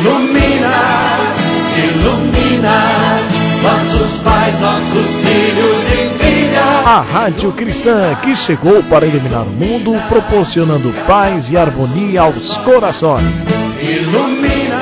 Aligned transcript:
Ilumina, 0.00 0.72
ilumina 1.76 3.20
nossos 3.62 4.22
pais, 4.22 4.58
nossos 4.58 5.16
filhos 5.16 5.76
e 5.92 6.24
filhas. 6.24 6.86
A 6.86 7.00
Rádio 7.02 7.52
Cristã 7.52 8.14
que 8.22 8.34
chegou 8.34 8.82
para 8.84 9.04
iluminar 9.04 9.42
o 9.42 9.50
mundo, 9.50 9.92
proporcionando 10.08 10.90
paz 11.06 11.50
e 11.50 11.58
harmonia 11.58 12.22
aos 12.22 12.56
corações. 12.58 13.26
Ilumina, 13.82 14.80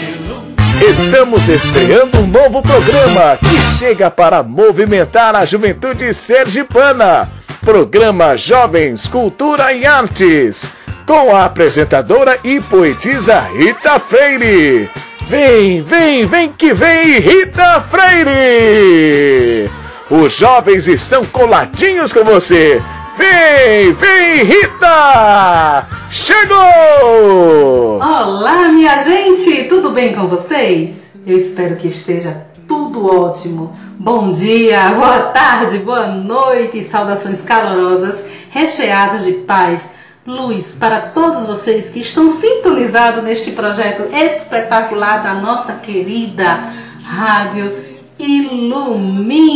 ilumina. 0.00 0.88
Estamos 0.88 1.46
estreando 1.50 2.18
um 2.20 2.26
novo 2.26 2.62
programa 2.62 3.36
que 3.36 3.78
chega 3.78 4.10
para 4.10 4.42
movimentar 4.42 5.36
a 5.36 5.44
juventude 5.44 6.14
sergipana. 6.14 7.28
Programa 7.66 8.36
Jovens, 8.36 9.08
Cultura 9.08 9.72
e 9.72 9.84
Artes 9.84 10.70
com 11.04 11.34
a 11.34 11.46
apresentadora 11.46 12.38
e 12.44 12.60
poetisa 12.60 13.40
Rita 13.40 13.98
Freire. 13.98 14.88
Vem, 15.26 15.82
vem, 15.82 16.24
vem 16.26 16.52
que 16.52 16.72
vem, 16.72 17.18
Rita 17.18 17.80
Freire! 17.80 19.68
Os 20.08 20.32
jovens 20.32 20.86
estão 20.86 21.24
coladinhos 21.24 22.12
com 22.12 22.22
você. 22.22 22.80
Vem, 23.18 23.92
vem, 23.94 24.44
Rita! 24.44 25.88
Chegou! 26.08 27.96
Olá, 27.96 28.68
minha 28.68 29.02
gente, 29.02 29.64
tudo 29.64 29.90
bem 29.90 30.14
com 30.14 30.28
vocês? 30.28 31.10
Eu 31.26 31.36
espero 31.36 31.74
que 31.74 31.88
esteja 31.88 32.46
tudo 32.68 33.04
ótimo. 33.06 33.76
Bom 33.98 34.30
dia, 34.30 34.90
boa 34.90 35.30
tarde, 35.30 35.78
boa 35.78 36.06
noite, 36.06 36.84
saudações 36.84 37.40
calorosas, 37.40 38.22
recheadas 38.50 39.24
de 39.24 39.32
paz 39.32 39.80
luz 40.26 40.76
para 40.78 41.00
todos 41.00 41.46
vocês 41.46 41.88
que 41.88 42.00
estão 42.00 42.28
sintonizados 42.28 43.24
neste 43.24 43.52
projeto 43.52 44.02
espetacular 44.14 45.22
da 45.22 45.36
nossa 45.36 45.72
querida 45.72 46.74
Rádio 47.02 47.74
Ilumina. 48.18 49.54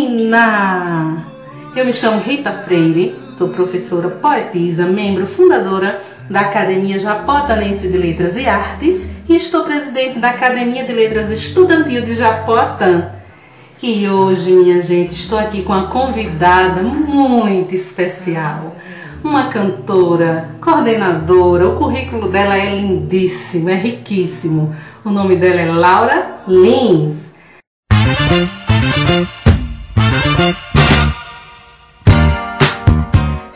Eu 1.77 1.85
me 1.85 1.93
chamo 1.93 2.23
Rita 2.23 2.51
Freire, 2.65 3.15
sou 3.37 3.51
professora 3.51 4.09
poetisa, 4.09 4.87
membro 4.87 5.27
fundadora 5.27 6.01
da 6.31 6.41
Academia 6.41 6.99
Japotanense 6.99 7.87
de 7.89 7.99
Letras 7.99 8.37
e 8.37 8.47
Artes 8.47 9.07
e 9.29 9.37
estou 9.37 9.65
presidente 9.65 10.19
da 10.19 10.31
Academia 10.31 10.85
de 10.85 10.95
Letras 10.95 11.29
Estudantil 11.29 12.01
de 12.01 12.15
Japoatã. 12.17 13.20
E 13.83 14.07
hoje, 14.09 14.53
minha 14.53 14.83
gente, 14.83 15.13
estou 15.13 15.39
aqui 15.39 15.63
com 15.63 15.73
uma 15.73 15.87
convidada 15.87 16.83
muito 16.83 17.75
especial 17.75 18.77
uma 19.23 19.49
cantora, 19.49 20.51
coordenadora, 20.61 21.69
o 21.69 21.77
currículo 21.77 22.31
dela 22.31 22.57
é 22.57 22.75
lindíssimo, 22.75 23.69
é 23.69 23.75
riquíssimo. 23.75 24.75
O 25.05 25.11
nome 25.11 25.37
dela 25.37 25.61
é 25.61 25.71
Laura 25.71 26.41
Lins. 26.49 27.31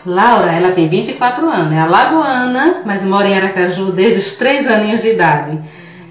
Laura, 0.04 0.52
ela 0.52 0.72
tem 0.72 0.86
24 0.86 1.48
anos, 1.48 1.72
é 1.72 1.80
alagoana, 1.80 2.82
mas 2.84 3.02
mora 3.04 3.26
em 3.26 3.36
Aracaju 3.36 3.90
desde 3.90 4.20
os 4.20 4.36
3 4.36 4.66
aninhos 4.68 5.00
de 5.00 5.12
idade. 5.12 5.58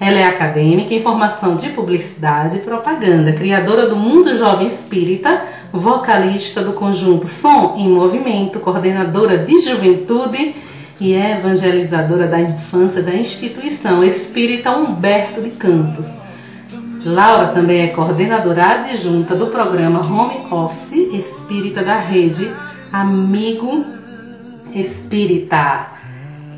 Ela 0.04 0.18
é 0.18 0.24
acadêmica 0.24 0.92
em 0.92 1.00
formação 1.00 1.56
de 1.56 1.70
publicidade 1.70 2.58
e 2.58 2.60
propaganda, 2.60 3.32
criadora 3.32 3.88
do 3.88 3.96
Mundo 3.96 4.36
Jovem 4.36 4.66
Espírita, 4.66 5.44
vocalista 5.72 6.62
do 6.62 6.74
conjunto 6.74 7.26
Som 7.26 7.76
em 7.78 7.88
Movimento, 7.88 8.60
coordenadora 8.60 9.38
de 9.38 9.60
juventude 9.60 10.56
e 11.00 11.14
evangelizadora 11.14 12.26
da 12.26 12.38
infância 12.38 13.02
da 13.02 13.14
instituição 13.14 14.04
Espírita 14.04 14.72
Humberto 14.72 15.40
de 15.40 15.52
Campos. 15.52 16.06
Laura 17.02 17.46
também 17.46 17.84
é 17.84 17.86
coordenadora 17.86 18.72
adjunta 18.72 19.34
do 19.34 19.46
programa 19.46 20.00
Home 20.00 20.36
Office 20.50 21.14
Espírita 21.14 21.82
da 21.82 21.96
rede 21.96 22.52
Amigo 22.92 23.82
Espírita. 24.74 26.03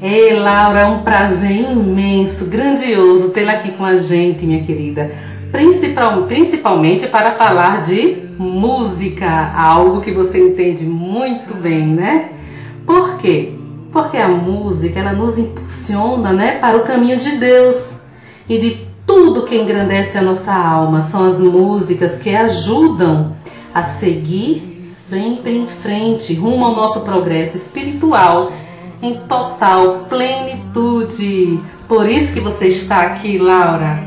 Ei, 0.02 0.34
Laura, 0.34 0.80
é 0.80 0.86
um 0.86 0.98
prazer 0.98 1.72
imenso, 1.72 2.44
grandioso 2.44 3.30
tê-la 3.30 3.52
aqui 3.52 3.70
com 3.72 3.84
a 3.84 3.96
gente, 3.96 4.44
minha 4.44 4.62
querida. 4.62 5.10
Principal, 5.50 6.24
principalmente 6.24 7.06
para 7.06 7.32
falar 7.32 7.82
de 7.82 8.14
música, 8.38 9.26
algo 9.56 10.02
que 10.02 10.12
você 10.12 10.38
entende 10.38 10.84
muito 10.84 11.54
bem, 11.54 11.86
né? 11.86 12.28
Por 12.84 13.16
quê? 13.16 13.54
Porque 13.90 14.18
a 14.18 14.28
música 14.28 15.00
ela 15.00 15.14
nos 15.14 15.38
impulsiona, 15.38 16.30
né, 16.30 16.58
para 16.58 16.76
o 16.76 16.82
caminho 16.82 17.16
de 17.16 17.38
Deus 17.38 17.94
e 18.46 18.58
de 18.58 18.86
tudo 19.06 19.44
que 19.44 19.56
engrandece 19.56 20.18
a 20.18 20.22
nossa 20.22 20.52
alma. 20.52 21.04
São 21.04 21.26
as 21.26 21.40
músicas 21.40 22.18
que 22.18 22.36
ajudam 22.36 23.32
a 23.72 23.82
seguir 23.82 24.82
sempre 24.84 25.56
em 25.56 25.66
frente, 25.66 26.34
rumo 26.34 26.66
ao 26.66 26.76
nosso 26.76 27.00
progresso 27.00 27.56
espiritual 27.56 28.52
em 29.02 29.14
total 29.28 30.06
plenitude. 30.08 31.60
Por 31.88 32.08
isso 32.08 32.32
que 32.32 32.40
você 32.40 32.66
está 32.68 33.02
aqui, 33.02 33.38
Laura. 33.38 33.98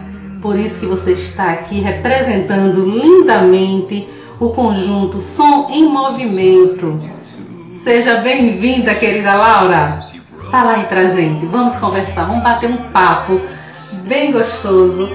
Por 0.41 0.57
isso 0.57 0.79
que 0.79 0.85
você 0.85 1.11
está 1.11 1.51
aqui 1.51 1.79
representando 1.79 2.83
lindamente 2.85 4.07
o 4.39 4.49
conjunto 4.49 5.19
Som 5.19 5.69
em 5.69 5.83
Movimento. 5.89 6.99
Seja 7.83 8.15
bem-vinda, 8.17 8.95
querida 8.95 9.33
Laura. 9.33 9.99
Fala 10.49 10.73
aí 10.73 10.85
pra 10.85 11.05
gente, 11.05 11.45
vamos 11.45 11.77
conversar, 11.77 12.25
vamos 12.25 12.43
bater 12.43 12.69
um 12.69 12.91
papo 12.91 13.39
bem 14.07 14.31
gostoso 14.31 15.09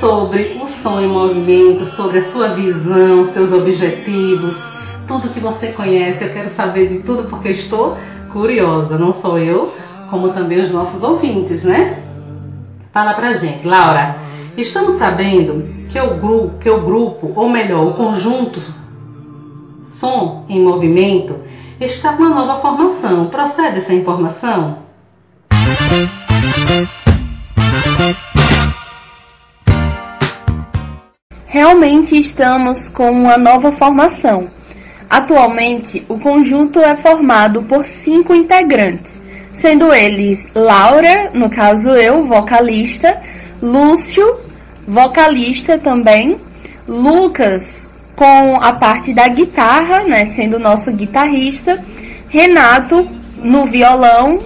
sobre 0.00 0.60
o 0.62 0.66
som 0.66 1.00
em 1.00 1.06
movimento, 1.06 1.84
sobre 1.84 2.18
a 2.18 2.22
sua 2.22 2.48
visão, 2.48 3.24
seus 3.26 3.52
objetivos, 3.52 4.56
tudo 5.06 5.28
que 5.28 5.40
você 5.40 5.68
conhece. 5.68 6.24
Eu 6.24 6.30
quero 6.30 6.48
saber 6.48 6.86
de 6.86 7.00
tudo 7.00 7.28
porque 7.28 7.50
estou 7.50 7.96
curiosa, 8.32 8.98
não 8.98 9.12
só 9.12 9.38
eu, 9.38 9.72
como 10.08 10.30
também 10.30 10.60
os 10.60 10.70
nossos 10.70 11.02
ouvintes, 11.02 11.64
né? 11.64 12.02
Fala 12.92 13.14
pra 13.14 13.32
gente, 13.32 13.66
Laura. 13.66 14.16
Estamos 14.56 14.96
sabendo 14.96 15.64
que 15.90 15.98
o 16.00 16.14
grupo, 16.18 16.58
que 16.58 16.68
o 16.68 16.80
grupo, 16.80 17.32
ou 17.34 17.48
melhor, 17.48 17.86
o 17.86 17.94
conjunto 17.94 18.60
Som 19.98 20.46
em 20.48 20.60
Movimento 20.60 21.36
está 21.80 22.14
com 22.14 22.24
uma 22.24 22.34
nova 22.34 22.60
formação. 22.60 23.26
Procede 23.26 23.78
essa 23.78 23.94
informação? 23.94 24.78
Realmente 31.46 32.18
estamos 32.18 32.88
com 32.88 33.10
uma 33.10 33.36
nova 33.36 33.72
formação. 33.72 34.48
Atualmente, 35.10 36.06
o 36.08 36.20
conjunto 36.20 36.78
é 36.78 36.94
formado 36.94 37.64
por 37.64 37.84
cinco 38.04 38.32
integrantes, 38.32 39.04
sendo 39.60 39.92
eles 39.92 40.38
Laura, 40.54 41.32
no 41.34 41.50
caso 41.50 41.88
eu, 41.88 42.24
vocalista, 42.28 43.20
Lúcio, 43.60 44.36
vocalista 44.86 45.76
também, 45.78 46.38
Lucas 46.86 47.64
com 48.14 48.56
a 48.60 48.72
parte 48.74 49.12
da 49.12 49.26
guitarra, 49.26 50.04
né, 50.04 50.26
sendo 50.26 50.60
nosso 50.60 50.92
guitarrista, 50.92 51.82
Renato 52.28 53.08
no 53.36 53.66
violão 53.66 54.38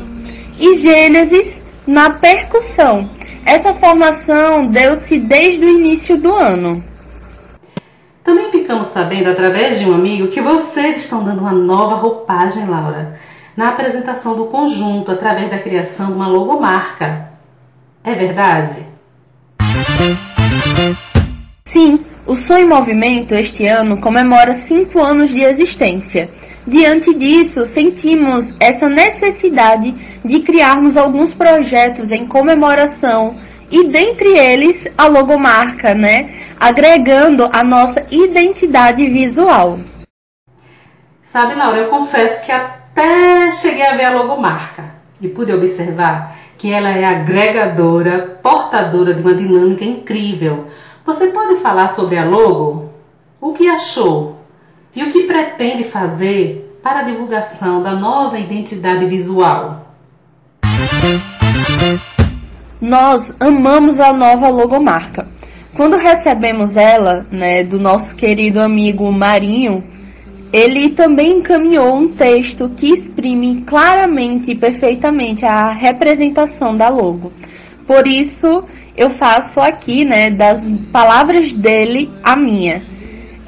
e 0.58 0.80
Gênesis 0.80 1.48
na 1.86 2.08
percussão. 2.08 3.10
Essa 3.44 3.74
formação 3.74 4.68
deu-se 4.68 5.18
desde 5.18 5.66
o 5.66 5.78
início 5.78 6.16
do 6.16 6.34
ano. 6.34 6.82
Também 8.24 8.50
ficamos 8.50 8.86
sabendo 8.86 9.28
através 9.28 9.78
de 9.78 9.84
um 9.84 9.94
amigo 9.94 10.28
que 10.28 10.40
vocês 10.40 10.96
estão 10.96 11.22
dando 11.22 11.40
uma 11.40 11.52
nova 11.52 11.96
roupagem, 11.96 12.66
Laura, 12.66 13.20
na 13.54 13.68
apresentação 13.68 14.34
do 14.34 14.46
conjunto 14.46 15.12
através 15.12 15.50
da 15.50 15.58
criação 15.58 16.06
de 16.06 16.14
uma 16.14 16.26
logomarca. 16.26 17.28
É 18.02 18.14
verdade? 18.14 18.82
Sim, 21.70 22.00
o 22.26 22.34
Som 22.36 22.56
em 22.56 22.64
Movimento 22.64 23.34
este 23.34 23.66
ano 23.66 24.00
comemora 24.00 24.62
cinco 24.66 25.02
anos 25.02 25.30
de 25.30 25.42
existência. 25.42 26.30
Diante 26.66 27.12
disso, 27.12 27.66
sentimos 27.74 28.46
essa 28.58 28.88
necessidade 28.88 29.94
de 30.24 30.40
criarmos 30.40 30.96
alguns 30.96 31.34
projetos 31.34 32.10
em 32.10 32.26
comemoração 32.26 33.34
e 33.70 33.86
dentre 33.86 34.30
eles 34.30 34.82
a 34.96 35.06
logomarca, 35.06 35.94
né? 35.94 36.43
Agregando 36.64 37.50
a 37.52 37.62
nossa 37.62 38.06
identidade 38.10 39.06
visual. 39.06 39.78
Sabe, 41.22 41.54
Laura, 41.54 41.76
eu 41.76 41.90
confesso 41.90 42.42
que 42.42 42.50
até 42.50 43.52
cheguei 43.52 43.86
a 43.86 43.94
ver 43.94 44.04
a 44.04 44.14
logomarca 44.14 44.94
e 45.20 45.28
pude 45.28 45.52
observar 45.52 46.34
que 46.56 46.72
ela 46.72 46.88
é 46.88 47.04
agregadora, 47.04 48.38
portadora 48.42 49.12
de 49.12 49.20
uma 49.20 49.34
dinâmica 49.34 49.84
incrível. 49.84 50.68
Você 51.04 51.26
pode 51.26 51.56
falar 51.56 51.88
sobre 51.88 52.16
a 52.16 52.24
logo? 52.24 52.94
O 53.38 53.52
que 53.52 53.68
achou? 53.68 54.38
E 54.96 55.04
o 55.04 55.12
que 55.12 55.24
pretende 55.24 55.84
fazer 55.84 56.80
para 56.82 57.00
a 57.00 57.02
divulgação 57.02 57.82
da 57.82 57.92
nova 57.92 58.38
identidade 58.38 59.04
visual? 59.04 59.86
Nós 62.80 63.30
amamos 63.38 64.00
a 64.00 64.14
nova 64.14 64.48
logomarca. 64.48 65.28
Quando 65.76 65.96
recebemos 65.96 66.76
ela, 66.76 67.26
né, 67.32 67.64
do 67.64 67.80
nosso 67.80 68.14
querido 68.14 68.60
amigo 68.60 69.10
Marinho, 69.10 69.82
ele 70.52 70.90
também 70.90 71.38
encaminhou 71.38 71.96
um 71.96 72.08
texto 72.08 72.70
que 72.76 72.92
exprime 72.92 73.62
claramente 73.62 74.52
e 74.52 74.54
perfeitamente 74.54 75.44
a 75.44 75.72
representação 75.72 76.76
da 76.76 76.88
logo. 76.88 77.32
Por 77.88 78.06
isso, 78.06 78.62
eu 78.96 79.10
faço 79.16 79.58
aqui, 79.60 80.04
né, 80.04 80.30
das 80.30 80.62
palavras 80.92 81.52
dele 81.52 82.08
a 82.22 82.36
minha. 82.36 82.80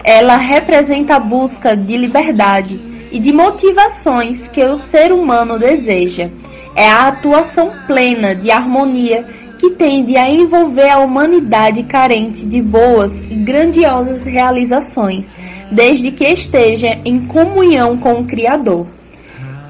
Ela 0.03 0.37
representa 0.37 1.15
a 1.15 1.21
busca 1.21 1.77
de 1.77 1.97
liberdade 1.97 2.81
e 3.13 3.21
de 3.21 3.33
motivações 3.33 4.41
que 4.49 4.65
o 4.65 4.77
ser 4.89 5.13
humano 5.13 5.61
deseja. 5.61 6.29
É 6.75 6.89
a 6.91 7.07
atuação 7.07 7.71
plena 7.87 8.35
de 8.35 8.51
harmonia 8.51 9.25
que 9.59 9.71
tende 9.71 10.17
a 10.17 10.29
envolver 10.29 10.89
a 10.89 10.99
humanidade 10.99 11.83
carente 11.85 12.45
de 12.45 12.63
boas 12.63 13.13
e 13.31 13.35
grandiosas 13.35 14.25
realizações, 14.25 15.27
desde 15.71 16.11
que 16.11 16.25
esteja 16.25 16.99
em 17.05 17.27
comunhão 17.27 17.97
com 17.97 18.21
o 18.21 18.25
Criador. 18.25 18.87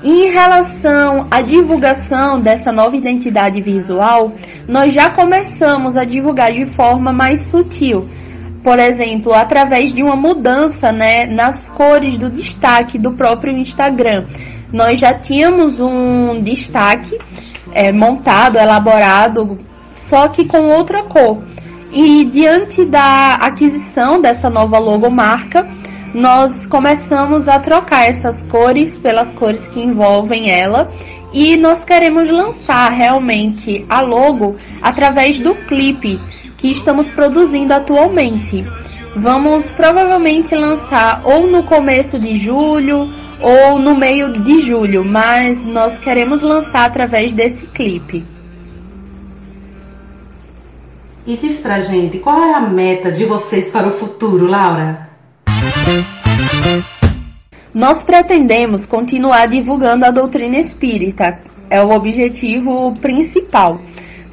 Em 0.05 0.31
relação 0.31 1.27
à 1.31 1.41
divulgação 1.41 2.41
dessa 2.41 2.71
nova 2.71 2.97
identidade 2.97 3.61
visual, 3.61 4.33
nós 4.69 4.93
já 4.93 5.11
começamos 5.11 5.97
a 5.97 6.05
divulgar 6.05 6.53
de 6.53 6.67
forma 6.75 7.13
mais 7.13 7.41
sutil, 7.47 8.09
por 8.63 8.79
exemplo, 8.79 9.33
através 9.33 9.95
de 9.95 10.03
uma 10.03 10.17
mudança 10.17 10.93
né, 10.93 11.25
nas 11.27 11.61
cores 11.71 12.19
do 12.19 12.29
destaque 12.29 12.99
do 12.99 13.13
próprio 13.13 13.57
Instagram. 13.57 14.25
Nós 14.73 15.01
já 15.01 15.15
tínhamos 15.15 15.81
um 15.81 16.43
destaque 16.43 17.17
é, 17.73 17.93
montado, 17.93 18.59
elaborado 18.59 19.59
só 20.09 20.29
que 20.29 20.45
com 20.45 20.71
outra 20.71 21.03
cor. 21.05 21.43
E 21.93 22.25
diante 22.25 22.85
da 22.85 23.35
aquisição 23.37 24.21
dessa 24.21 24.51
nova 24.51 24.79
logomarca, 24.79 25.67
nós 26.15 26.67
começamos 26.67 27.47
a 27.49 27.59
trocar 27.59 28.09
essas 28.09 28.43
cores 28.45 28.93
pelas 29.01 29.31
cores 29.33 29.61
que 29.69 29.81
envolvem 29.81 30.51
ela 30.51 30.91
e 31.33 31.57
nós 31.57 31.85
queremos 31.85 32.29
lançar 32.29 32.91
realmente 32.91 33.85
a 33.89 34.01
logo 34.01 34.57
através 34.81 35.39
do 35.39 35.55
clipe 35.67 36.19
que 36.57 36.69
estamos 36.69 37.09
produzindo 37.09 37.75
atualmente. 37.75 38.65
Vamos 39.17 39.65
provavelmente 39.71 40.55
lançar 40.55 41.23
ou 41.25 41.47
no 41.47 41.63
começo 41.63 42.19
de 42.19 42.39
julho 42.39 43.09
ou 43.41 43.79
no 43.79 43.95
meio 43.95 44.33
de 44.43 44.63
julho, 44.67 45.05
mas 45.05 45.63
nós 45.67 45.99
queremos 45.99 46.41
lançar 46.41 46.87
através 46.87 47.33
desse 47.33 47.67
clipe. 47.67 48.36
E 51.27 51.37
diz 51.37 51.59
pra 51.59 51.81
gente, 51.81 52.21
qual 52.21 52.41
é 52.41 52.55
a 52.55 52.61
meta 52.61 53.11
de 53.11 53.25
vocês 53.25 53.69
para 53.69 53.89
o 53.89 53.91
futuro, 53.91 54.47
Laura? 54.47 55.09
Nós 57.75 58.05
pretendemos 58.05 58.87
continuar 58.87 59.49
divulgando 59.49 60.05
a 60.05 60.13
doutrina 60.13 60.59
espírita. 60.59 61.41
É 61.69 61.83
o 61.83 61.91
objetivo 61.91 62.95
principal. 63.01 63.81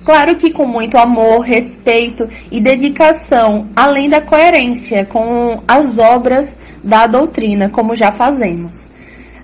Claro 0.05 0.35
que 0.35 0.53
com 0.53 0.67
muito 0.67 0.95
amor, 0.95 1.39
respeito 1.39 2.29
e 2.51 2.61
dedicação, 2.61 3.69
além 3.75 4.07
da 4.07 4.21
coerência 4.21 5.03
com 5.03 5.63
as 5.67 5.97
obras 5.97 6.55
da 6.83 7.07
doutrina, 7.07 7.69
como 7.69 7.95
já 7.95 8.11
fazemos. 8.11 8.77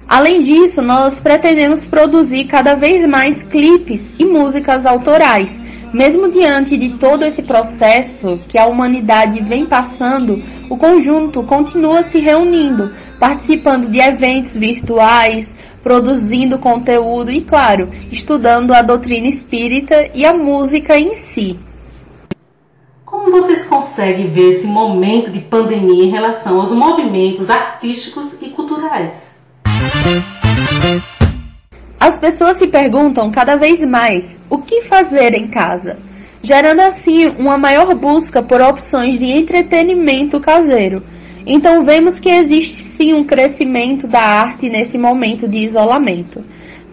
Além 0.07 0.44
disso, 0.44 0.84
nós 0.84 1.16
pretendemos 1.16 1.84
produzir 1.86 2.44
cada 2.44 2.75
vez 2.75 3.10
mais 3.10 3.42
clipes 3.45 4.02
e 4.19 4.25
músicas 4.25 4.86
autorais 4.86 5.50
mesmo 5.94 6.30
diante 6.30 6.77
de 6.77 6.89
todo 6.97 7.24
esse 7.25 7.41
processo 7.41 8.39
que 8.47 8.57
a 8.57 8.65
humanidade 8.65 9.41
vem 9.41 9.65
passando, 9.65 10.41
o 10.69 10.77
conjunto 10.77 11.44
continua 11.44 12.03
se 12.03 12.19
reunindo, 12.19 12.91
participando 13.19 13.88
de 13.89 14.00
eventos 14.00 14.53
virtuais, 14.53 15.47
produzindo 15.81 16.59
conteúdo 16.59 17.31
e, 17.31 17.41
claro, 17.41 17.89
estudando 18.12 18.74
a 18.74 18.81
doutrina 18.81 19.27
espírita 19.27 20.09
e 20.13 20.25
a 20.25 20.33
música 20.33 20.97
em 20.97 21.15
si. 21.33 21.59
Como 23.06 23.31
vocês 23.31 23.65
conseguem 23.65 24.30
ver 24.30 24.50
esse 24.50 24.68
momento 24.68 25.31
de 25.31 25.39
pandemia 25.39 26.03
em 26.03 26.09
relação 26.09 26.59
aos 26.59 26.71
movimentos 26.71 27.50
artísticos 27.50 28.39
e 28.42 28.50
culturais? 28.50 29.35
As 32.00 32.18
pessoas 32.18 32.57
se 32.57 32.68
perguntam 32.68 33.30
cada 33.30 33.57
vez 33.57 33.78
mais 33.81 34.24
o 34.50 34.60
que 34.60 34.84
fazer 34.84 35.34
em 35.34 35.48
casa, 35.48 35.98
gerando 36.42 36.80
assim 36.80 37.28
uma 37.38 37.57
maior 37.57 37.94
busca 37.94 38.42
por 38.42 38.62
opções 38.62 39.19
de 39.19 39.25
entretenimento 39.25 40.40
caseiro. 40.40 41.04
Então 41.46 41.84
vemos 41.84 42.18
que 42.18 42.30
existe 42.30 42.96
sim 42.96 43.13
um 43.13 43.25
crescimento 43.25 44.07
da 44.07 44.22
arte 44.22 44.69
nesse 44.69 44.98
momento 44.98 45.46
de 45.46 45.57
isolamento. 45.57 46.42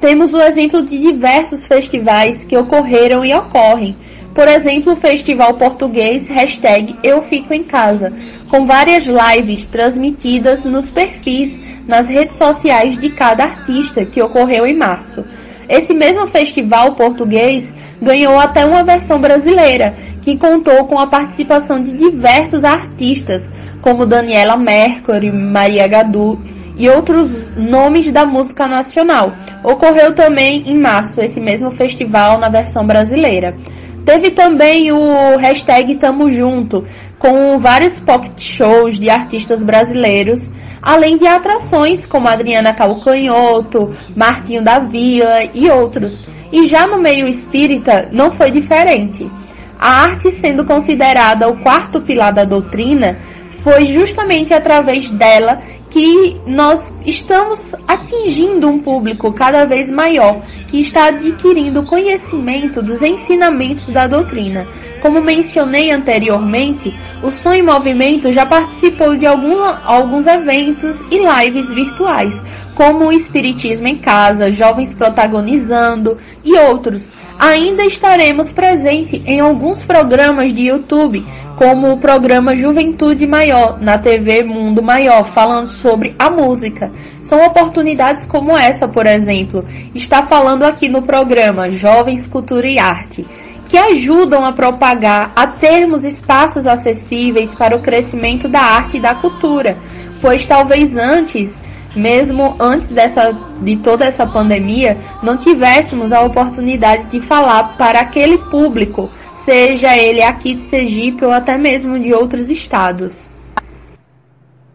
Temos 0.01 0.35
o 0.35 0.41
exemplo 0.41 0.85
de 0.85 0.99
diversos 0.99 1.65
festivais 1.67 2.45
que 2.45 2.57
ocorreram 2.57 3.25
e 3.25 3.33
ocorrem. 3.33 3.95
Por 4.35 4.49
exemplo, 4.49 4.93
o 4.93 4.97
Festival 4.97 5.55
Português 5.55 6.27
hashtag 6.27 6.97
Eu 7.03 7.23
Fico 7.23 7.55
em 7.55 7.63
Casa, 7.63 8.13
com 8.49 8.67
várias 8.67 9.05
lives 9.05 9.67
transmitidas 9.69 10.65
nos 10.65 10.87
perfis 10.89 11.66
nas 11.87 12.07
redes 12.07 12.37
sociais 12.37 13.01
de 13.01 13.11
cada 13.11 13.45
artista, 13.45 14.05
que 14.05 14.23
ocorreu 14.23 14.67
em 14.67 14.75
março. 14.75 15.25
Esse 15.69 15.95
mesmo 15.95 16.27
festival 16.29 16.95
português 16.95 17.65
ganhou 18.01 18.39
até 18.39 18.65
uma 18.65 18.85
versão 18.85 19.21
brasileira, 19.21 19.95
que 20.23 20.37
contou 20.37 20.87
com 20.87 20.99
a 20.99 21.07
participação 21.07 21.83
de 21.83 21.97
diversos 21.97 22.65
artistas, 22.65 23.43
como 23.81 24.07
Daniela 24.07 24.57
Mercury, 24.57 25.31
Maria 25.31 25.87
Gadu 25.87 26.39
e 26.77 26.89
outros 26.89 27.57
nomes 27.57 28.13
da 28.13 28.27
música 28.27 28.67
nacional. 28.67 29.33
Ocorreu 29.63 30.15
também 30.15 30.69
em 30.69 30.77
março 30.79 31.21
esse 31.21 31.41
mesmo 31.41 31.71
festival 31.73 32.39
na 32.39 32.49
versão 32.49 32.87
brasileira. 32.87 33.57
Teve 34.05 34.31
também 34.31 34.93
o 34.93 35.37
hashtag 35.39 35.97
Tamo 35.97 36.31
Junto, 36.31 36.85
com 37.19 37.59
vários 37.59 37.97
pocket 38.01 38.41
shows 38.41 38.99
de 38.99 39.09
artistas 39.09 39.63
brasileiros 39.63 40.41
além 40.87 41.19
de 41.19 41.27
atrações 41.27 42.07
como 42.07 42.29
Adriana 42.29 42.73
Calcanhoto, 42.73 43.97
Martinho 44.15 44.63
da 44.63 44.79
Vila 44.79 45.43
e 45.53 45.69
outros. 45.69 46.29
E 46.53 46.69
já 46.69 46.87
no 46.87 46.97
meio 46.97 47.27
espírita 47.27 48.09
não 48.13 48.37
foi 48.37 48.53
diferente. 48.53 49.29
A 49.77 50.05
arte 50.05 50.31
sendo 50.41 50.65
considerada 50.65 51.49
o 51.49 51.57
quarto 51.57 52.01
pilar 52.01 52.33
da 52.33 52.45
doutrina, 52.45 53.19
foi 53.65 53.93
justamente 53.97 54.55
através 54.55 55.11
dela 55.11 55.61
que 55.91 56.41
nós 56.47 56.81
estamos 57.05 57.61
atingindo 57.89 58.69
um 58.69 58.79
público 58.79 59.33
cada 59.33 59.65
vez 59.65 59.89
maior 59.91 60.41
que 60.69 60.83
está 60.83 61.07
adquirindo 61.07 61.83
conhecimento 61.83 62.81
dos 62.81 63.03
ensinamentos 63.03 63.89
da 63.89 64.07
doutrina. 64.07 64.65
Como 65.03 65.21
mencionei 65.21 65.91
anteriormente, 65.91 66.95
o 67.27 67.33
Som 67.43 67.55
em 67.55 67.63
Movimento 67.63 68.33
já 68.33 68.47
participou 68.47 69.17
de 69.17 69.27
algum, 69.27 69.61
alguns 69.85 70.27
eventos 70.29 70.97
e 71.11 71.19
lives 71.19 71.69
virtuais, 71.75 72.33
como 72.73 73.07
o 73.07 73.13
Espiritismo 73.13 73.89
em 73.89 73.97
Casa, 73.97 74.53
Jovens 74.53 74.95
Protagonizando 74.95 76.19
e 76.45 76.57
outros. 76.57 77.03
Ainda 77.37 77.85
estaremos 77.85 78.53
presentes 78.53 79.21
em 79.27 79.41
alguns 79.41 79.83
programas 79.83 80.55
de 80.55 80.69
YouTube, 80.69 81.27
como 81.57 81.93
o 81.93 81.99
programa 81.99 82.55
Juventude 82.55 83.27
Maior, 83.27 83.81
na 83.81 83.99
TV 83.99 84.45
Mundo 84.45 84.81
Maior, 84.81 85.29
falando 85.35 85.73
sobre 85.83 86.15
a 86.19 86.31
música. 86.31 86.93
São 87.29 87.45
oportunidades 87.45 88.25
como 88.27 88.57
essa, 88.57 88.87
por 88.87 89.05
exemplo, 89.05 89.65
está 89.97 90.25
falando 90.27 90.63
aqui 90.63 90.89
no 90.89 91.03
programa 91.03 91.73
Jovens 91.73 92.25
Cultura 92.29 92.69
e 92.69 92.79
Arte 92.79 93.27
que 93.69 93.77
ajudam 93.77 94.45
a 94.45 94.53
propagar, 94.53 95.33
a 95.35 95.47
termos 95.47 96.05
espaços 96.05 96.67
acessíveis 96.67 97.53
para 97.55 97.77
o 97.77 97.81
crescimento 97.81 98.49
da 98.49 98.61
arte 98.61 98.97
e 98.97 99.01
da 99.01 99.15
cultura, 99.15 99.77
pois 100.21 100.47
talvez 100.47 100.97
antes, 100.97 101.53
mesmo 101.95 102.57
antes 102.61 102.89
dessa, 102.89 103.37
de 103.61 103.77
toda 103.77 104.05
essa 104.05 104.27
pandemia, 104.27 104.99
não 105.23 105.37
tivéssemos 105.37 106.13
a 106.13 106.21
oportunidade 106.23 107.05
de 107.11 107.21
falar 107.21 107.77
para 107.77 108.01
aquele 108.01 108.39
público, 108.39 109.11
seja 109.45 109.97
ele 109.97 110.23
aqui 110.23 110.55
de 110.55 110.69
Sergipe 110.69 111.25
ou 111.25 111.33
até 111.33 111.57
mesmo 111.57 111.99
de 111.99 112.13
outros 112.13 112.49
estados. 112.49 113.26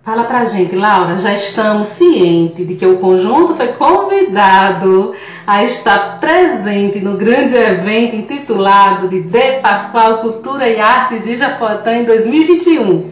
Fala 0.03 0.23
pra 0.23 0.43
gente, 0.45 0.75
Laura, 0.75 1.19
já 1.19 1.31
estamos 1.31 1.85
cientes 1.85 2.67
de 2.67 2.73
que 2.73 2.87
o 2.87 2.97
conjunto 2.97 3.53
foi 3.53 3.67
convidado 3.67 5.13
a 5.45 5.63
estar 5.63 6.19
presente 6.19 6.99
no 6.99 7.17
grande 7.17 7.55
evento 7.55 8.15
intitulado 8.15 9.07
de 9.07 9.21
De 9.21 9.59
Pascoal 9.59 10.17
Cultura 10.17 10.67
e 10.67 10.79
Arte 10.79 11.19
de 11.19 11.35
Japotã 11.35 11.93
em 11.93 12.03
2021. 12.03 13.11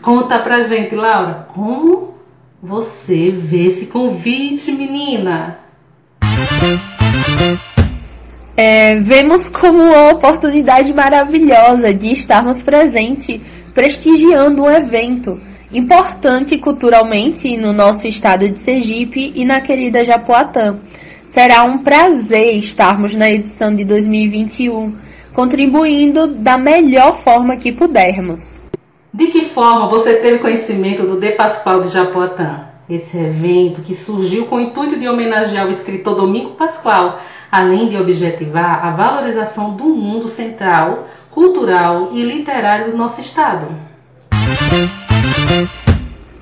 Conta 0.00 0.38
pra 0.38 0.62
gente, 0.62 0.94
Laura, 0.94 1.46
como 1.54 2.14
você 2.62 3.30
vê 3.30 3.66
esse 3.66 3.88
convite, 3.88 4.72
menina? 4.72 5.58
é, 8.56 8.96
vemos 8.96 9.46
como 9.60 9.82
uma 9.82 10.12
oportunidade 10.12 10.90
maravilhosa 10.94 11.92
de 11.92 12.14
estarmos 12.14 12.62
presentes 12.62 13.42
prestigiando 13.74 14.62
um 14.62 14.70
evento 14.70 15.49
importante 15.72 16.58
culturalmente 16.58 17.56
no 17.56 17.72
nosso 17.72 18.06
estado 18.06 18.48
de 18.48 18.62
Sergipe 18.64 19.32
e 19.34 19.44
na 19.44 19.60
querida 19.60 20.04
Japoatã. 20.04 20.78
Será 21.32 21.62
um 21.62 21.78
prazer 21.78 22.56
estarmos 22.56 23.14
na 23.14 23.30
edição 23.30 23.72
de 23.72 23.84
2021, 23.84 24.92
contribuindo 25.32 26.26
da 26.26 26.58
melhor 26.58 27.22
forma 27.22 27.56
que 27.56 27.70
pudermos. 27.70 28.40
De 29.14 29.28
que 29.28 29.42
forma 29.42 29.86
você 29.86 30.14
teve 30.14 30.38
conhecimento 30.38 31.04
do 31.04 31.20
De 31.20 31.30
Pascoal 31.32 31.80
de 31.80 31.88
Japoatã? 31.88 32.64
Esse 32.88 33.16
evento 33.16 33.82
que 33.82 33.94
surgiu 33.94 34.46
com 34.46 34.56
o 34.56 34.60
intuito 34.60 34.98
de 34.98 35.08
homenagear 35.08 35.68
o 35.68 35.70
escritor 35.70 36.16
Domingo 36.16 36.50
Pascoal, 36.50 37.20
além 37.50 37.88
de 37.88 37.96
objetivar 37.96 38.84
a 38.84 38.90
valorização 38.90 39.76
do 39.76 39.84
mundo 39.84 40.26
central, 40.26 41.06
cultural 41.30 42.10
e 42.12 42.22
literário 42.22 42.90
do 42.90 42.96
nosso 42.96 43.20
estado. 43.20 43.89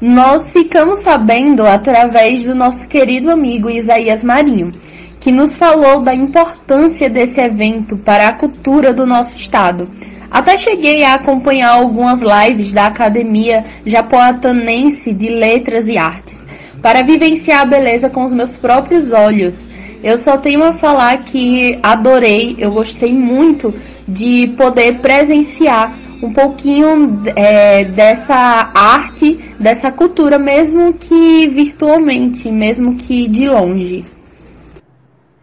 Nós 0.00 0.48
ficamos 0.52 1.02
sabendo 1.02 1.66
através 1.66 2.44
do 2.44 2.54
nosso 2.54 2.86
querido 2.86 3.32
amigo 3.32 3.68
Isaías 3.68 4.22
Marinho, 4.22 4.70
que 5.18 5.32
nos 5.32 5.56
falou 5.56 6.02
da 6.02 6.14
importância 6.14 7.10
desse 7.10 7.40
evento 7.40 7.96
para 7.96 8.28
a 8.28 8.32
cultura 8.32 8.92
do 8.92 9.04
nosso 9.04 9.34
estado. 9.34 9.90
Até 10.30 10.56
cheguei 10.56 11.02
a 11.02 11.14
acompanhar 11.14 11.70
algumas 11.70 12.20
lives 12.20 12.72
da 12.72 12.86
Academia 12.86 13.64
Japoatanense 13.84 15.12
de 15.12 15.30
Letras 15.30 15.88
e 15.88 15.98
Artes, 15.98 16.38
para 16.80 17.02
vivenciar 17.02 17.62
a 17.62 17.64
beleza 17.64 18.08
com 18.08 18.24
os 18.24 18.32
meus 18.32 18.52
próprios 18.52 19.10
olhos. 19.10 19.56
Eu 20.04 20.18
só 20.18 20.36
tenho 20.36 20.62
a 20.62 20.74
falar 20.74 21.24
que 21.24 21.76
adorei, 21.82 22.54
eu 22.56 22.70
gostei 22.70 23.12
muito 23.12 23.74
de 24.06 24.54
poder 24.56 24.98
presenciar 24.98 25.92
um 26.22 26.32
pouquinho 26.32 27.22
é, 27.36 27.84
dessa 27.84 28.70
arte, 28.74 29.34
dessa 29.58 29.90
cultura, 29.90 30.38
mesmo 30.38 30.94
que 30.94 31.48
virtualmente, 31.48 32.50
mesmo 32.50 32.96
que 32.96 33.28
de 33.28 33.48
longe. 33.48 34.04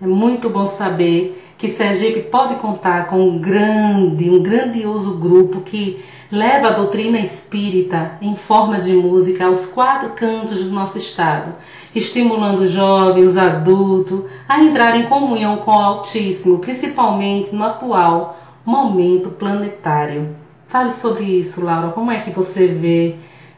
É 0.02 0.06
muito 0.06 0.50
bom 0.50 0.66
saber 0.66 1.42
que 1.58 1.70
Sergipe 1.70 2.24
pode 2.24 2.56
contar 2.56 3.08
com 3.08 3.18
um 3.18 3.40
grande, 3.40 4.30
um 4.30 4.44
grandioso 4.44 5.18
grupo 5.18 5.62
que 5.62 6.04
leva 6.30 6.68
a 6.68 6.72
doutrina 6.72 7.20
espírita 7.20 8.18
em 8.22 8.36
forma 8.36 8.78
de 8.78 8.94
música 8.94 9.46
aos 9.46 9.68
quatro 9.68 10.10
cantos 10.10 10.66
do 10.66 10.72
nosso 10.72 10.98
estado, 10.98 11.56
estimulando 11.94 12.68
jovens, 12.68 13.30
os 13.30 13.38
adultos 13.38 14.26
a 14.50 14.62
entrar 14.62 14.98
em 14.98 15.04
comunhão 15.04 15.58
com 15.58 15.72
o 15.72 15.80
Altíssimo, 15.80 16.60
principalmente 16.60 17.56
no 17.56 17.64
atual 17.64 18.38
momento 18.66 19.30
planetário. 19.30 20.36
Fale 20.76 20.92
sobre 20.92 21.24
isso, 21.24 21.64
Laura. 21.64 21.94
Como 21.94 22.12
é 22.12 22.20
que 22.20 22.32
você 22.32 22.68
vê 22.68 23.16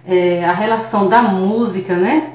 é, 0.08 0.46
a 0.46 0.54
relação 0.54 1.10
da 1.10 1.24
música, 1.24 1.96
né, 1.96 2.34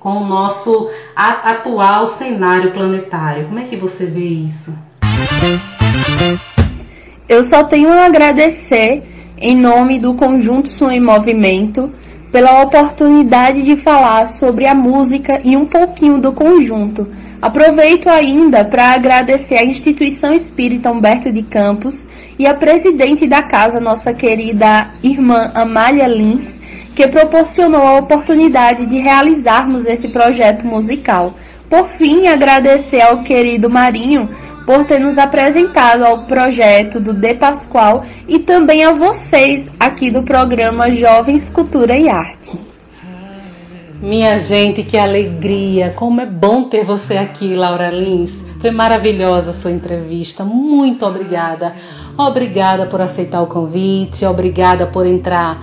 com 0.00 0.16
o 0.16 0.26
nosso 0.26 0.90
atual 1.14 2.08
cenário 2.08 2.72
planetário? 2.72 3.46
Como 3.46 3.60
é 3.60 3.62
que 3.62 3.76
você 3.76 4.06
vê 4.06 4.24
isso? 4.24 4.76
Eu 7.28 7.48
só 7.48 7.62
tenho 7.62 7.92
a 7.92 8.06
agradecer 8.06 9.04
em 9.38 9.56
nome 9.56 10.00
do 10.00 10.14
Conjunto 10.14 10.68
Som 10.72 10.90
em 10.90 10.98
Movimento 10.98 11.88
pela 12.32 12.60
oportunidade 12.60 13.62
de 13.62 13.76
falar 13.84 14.26
sobre 14.26 14.66
a 14.66 14.74
música 14.74 15.40
e 15.44 15.56
um 15.56 15.66
pouquinho 15.66 16.20
do 16.20 16.32
conjunto. 16.32 17.06
Aproveito 17.40 18.08
ainda 18.08 18.64
para 18.64 18.94
agradecer 18.94 19.58
à 19.58 19.64
Instituição 19.64 20.32
Espírita 20.32 20.90
Humberto 20.90 21.30
de 21.30 21.44
Campos 21.44 21.94
e 22.38 22.46
a 22.46 22.54
presidente 22.54 23.26
da 23.26 23.42
casa, 23.42 23.80
nossa 23.80 24.12
querida 24.12 24.88
irmã 25.02 25.50
Amália 25.54 26.06
Lins, 26.06 26.60
que 26.94 27.06
proporcionou 27.08 27.82
a 27.82 27.98
oportunidade 27.98 28.86
de 28.86 28.98
realizarmos 28.98 29.84
esse 29.86 30.08
projeto 30.08 30.66
musical. 30.66 31.34
Por 31.68 31.88
fim, 31.96 32.26
agradecer 32.26 33.00
ao 33.00 33.22
querido 33.22 33.70
Marinho 33.70 34.28
por 34.66 34.84
ter 34.84 35.00
nos 35.00 35.18
apresentado 35.18 36.04
ao 36.04 36.18
projeto 36.24 37.00
do 37.00 37.12
De 37.12 37.34
Pascoal 37.34 38.04
e 38.28 38.38
também 38.38 38.84
a 38.84 38.92
vocês 38.92 39.68
aqui 39.80 40.10
do 40.10 40.22
programa 40.22 40.90
Jovens 40.90 41.48
Cultura 41.50 41.96
e 41.96 42.08
Arte. 42.08 42.60
Minha 44.00 44.38
gente, 44.38 44.82
que 44.82 44.98
alegria! 44.98 45.92
Como 45.94 46.20
é 46.20 46.26
bom 46.26 46.64
ter 46.64 46.84
você 46.84 47.16
aqui, 47.16 47.54
Laura 47.54 47.88
Lins. 47.88 48.42
Foi 48.60 48.70
maravilhosa 48.70 49.50
a 49.50 49.54
sua 49.54 49.70
entrevista. 49.70 50.44
Muito 50.44 51.06
obrigada. 51.06 51.74
Obrigada 52.16 52.86
por 52.86 53.00
aceitar 53.00 53.40
o 53.40 53.46
convite, 53.46 54.24
obrigada 54.26 54.86
por 54.86 55.06
entrar 55.06 55.60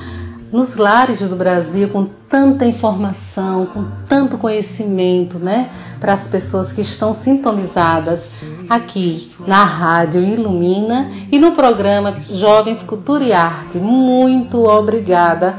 nos 0.51 0.77
lares 0.77 1.19
do 1.19 1.35
Brasil 1.35 1.89
com 1.89 2.05
tanta 2.27 2.65
informação, 2.65 3.67
com 3.67 3.85
tanto 4.07 4.37
conhecimento, 4.37 5.37
né, 5.37 5.69
para 5.99 6.13
as 6.13 6.27
pessoas 6.27 6.71
que 6.71 6.81
estão 6.81 7.13
sintonizadas 7.13 8.29
aqui 8.67 9.31
na 9.45 9.63
Rádio 9.63 10.21
Ilumina 10.21 11.09
e 11.31 11.37
no 11.37 11.51
programa 11.51 12.15
Jovens 12.31 12.81
Cultura 12.81 13.23
e 13.23 13.33
Arte. 13.33 13.77
Muito 13.77 14.65
obrigada 14.65 15.55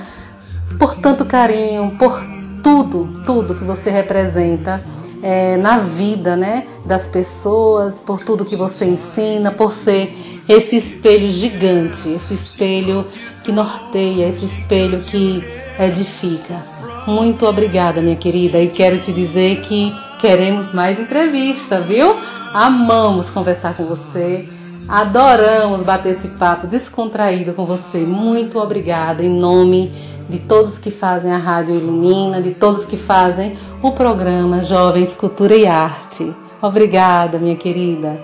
por 0.79 0.97
tanto 0.97 1.25
carinho, 1.25 1.97
por 1.97 2.21
tudo, 2.63 3.09
tudo 3.25 3.55
que 3.55 3.65
você 3.65 3.91
representa 3.91 4.83
é, 5.23 5.57
na 5.57 5.79
vida, 5.79 6.37
né, 6.37 6.67
das 6.85 7.09
pessoas, 7.09 7.97
por 7.97 8.21
tudo 8.21 8.45
que 8.45 8.57
você 8.57 8.85
ensina, 8.85 9.51
por 9.51 9.73
ser 9.73 10.15
esse 10.49 10.77
espelho 10.77 11.29
gigante, 11.31 12.09
esse 12.09 12.35
espelho 12.35 13.07
que 13.45 13.53
norteia, 13.53 14.29
esse 14.29 14.45
espelho 14.45 15.01
que 15.01 15.45
edifica. 15.79 16.65
Muito 17.07 17.47
obrigada, 17.47 18.01
minha 18.01 18.17
querida, 18.17 18.59
e 18.59 18.69
quero 18.69 18.99
te 18.99 19.13
dizer 19.13 19.63
que 19.63 19.93
queremos 20.21 20.73
mais 20.73 20.99
entrevista, 20.99 21.81
viu? 21.81 22.15
Amamos 22.53 23.31
conversar 23.31 23.77
com 23.77 23.87
você, 23.87 24.47
adoramos 24.89 25.83
bater 25.83 26.13
esse 26.13 26.29
papo 26.29 26.67
descontraído 26.67 27.55
com 27.55 27.65
você. 27.65 27.99
Muito 27.99 28.59
obrigada 28.59 29.23
em 29.23 29.31
nome 29.31 29.87
de 29.87 30.10
todos 30.39 30.79
que 30.79 30.91
fazem 30.91 31.33
a 31.33 31.37
Rádio 31.39 31.75
Ilumina, 31.75 32.41
de 32.41 32.53
todos 32.53 32.85
que 32.85 32.97
fazem 32.97 33.59
o 33.83 33.93
programa 33.93 34.61
Jovens 34.61 35.15
Cultura 35.15 35.55
e 35.55 35.67
Arte. 35.67 36.35
Obrigada, 36.63 37.39
minha 37.39 37.57
querida. 37.57 38.21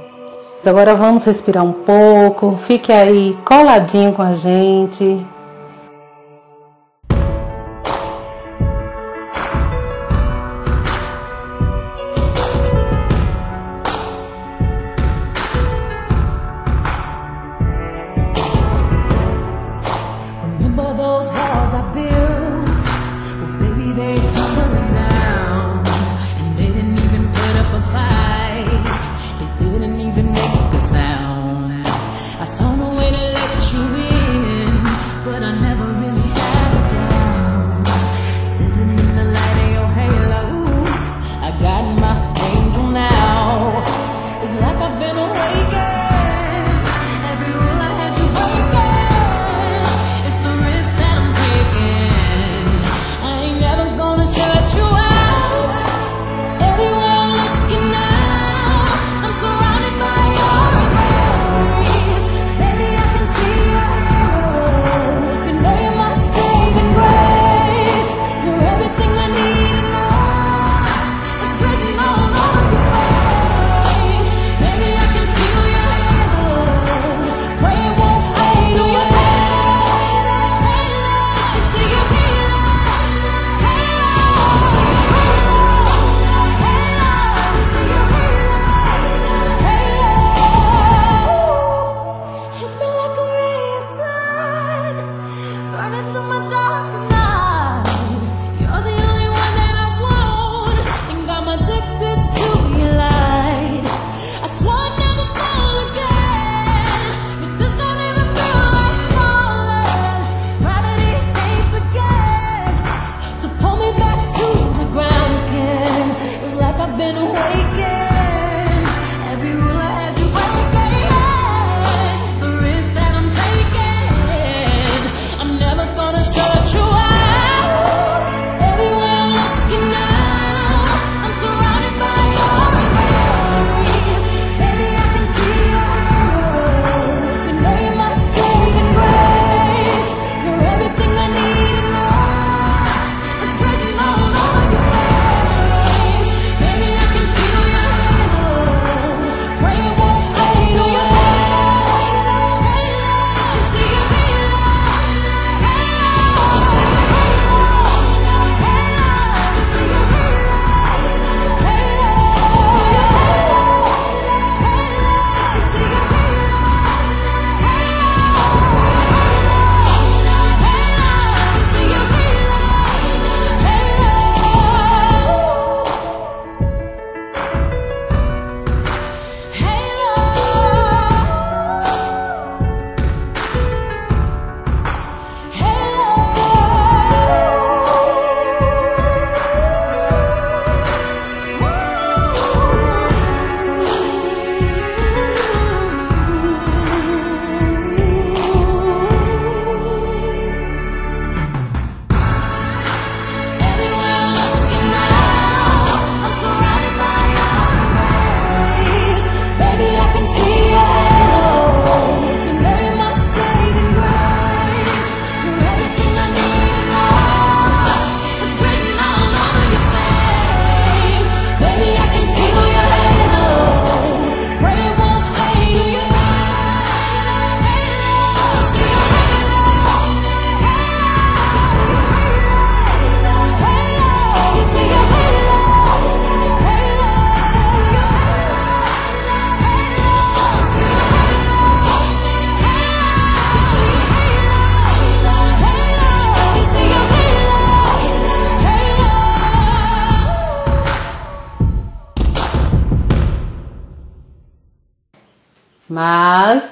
Agora 0.65 0.95
vamos 0.95 1.25
respirar 1.25 1.65
um 1.65 1.73
pouco. 1.73 2.57
Fique 2.57 2.93
aí 2.93 3.37
coladinho 3.45 4.13
com 4.13 4.23
a 4.23 4.33
gente. 4.33 5.25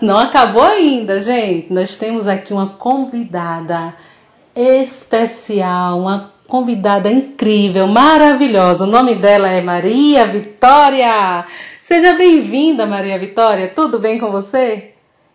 Não 0.04 0.18
acabou 0.18 0.62
ainda, 0.62 1.20
gente. 1.20 1.72
Nós 1.72 1.96
temos 1.96 2.28
aqui 2.28 2.52
uma 2.52 2.68
convidada 2.68 3.94
especial, 4.54 5.98
uma 5.98 6.32
convidada 6.46 7.10
incrível, 7.10 7.86
maravilhosa. 7.86 8.84
O 8.84 8.86
nome 8.86 9.14
dela 9.14 9.48
é 9.48 9.60
Maria 9.60 10.26
Vitória. 10.26 11.44
Seja 11.82 12.12
bem-vinda, 12.12 12.86
Maria 12.86 13.18
Vitória. 13.18 13.72
Tudo 13.74 13.98
bem 13.98 14.18
com 14.18 14.30
você? 14.30 14.92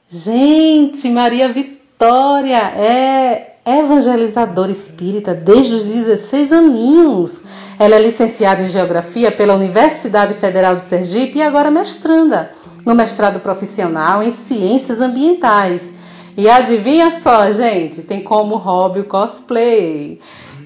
Gente, 0.08 1.10
Maria 1.10 1.52
Vitória 1.52 2.58
é 2.58 3.56
evangelizadora 3.66 4.72
espírita 4.72 5.34
desde 5.34 5.74
os 5.74 5.84
16 5.86 6.54
aninhos. 6.54 7.42
Ela 7.80 7.96
é 7.96 8.00
licenciada 8.00 8.62
em 8.62 8.70
Geografia 8.70 9.32
pela 9.32 9.56
Universidade 9.56 10.36
Federal 10.36 10.76
de 10.76 10.86
Sergipe 10.86 11.40
e 11.40 11.42
agora 11.42 11.72
mestranda 11.72 12.52
no 12.86 12.96
mestrado 12.96 13.40
profissional 13.40 14.22
em 14.24 14.32
Ciências 14.32 15.02
Ambientais. 15.02 15.92
E 16.38 16.50
adivinha 16.50 17.20
só, 17.22 17.52
gente, 17.52 18.02
tem 18.02 18.24
como 18.24 18.56
hobby 18.56 19.02
o 19.02 19.06
cosplay 19.06 20.20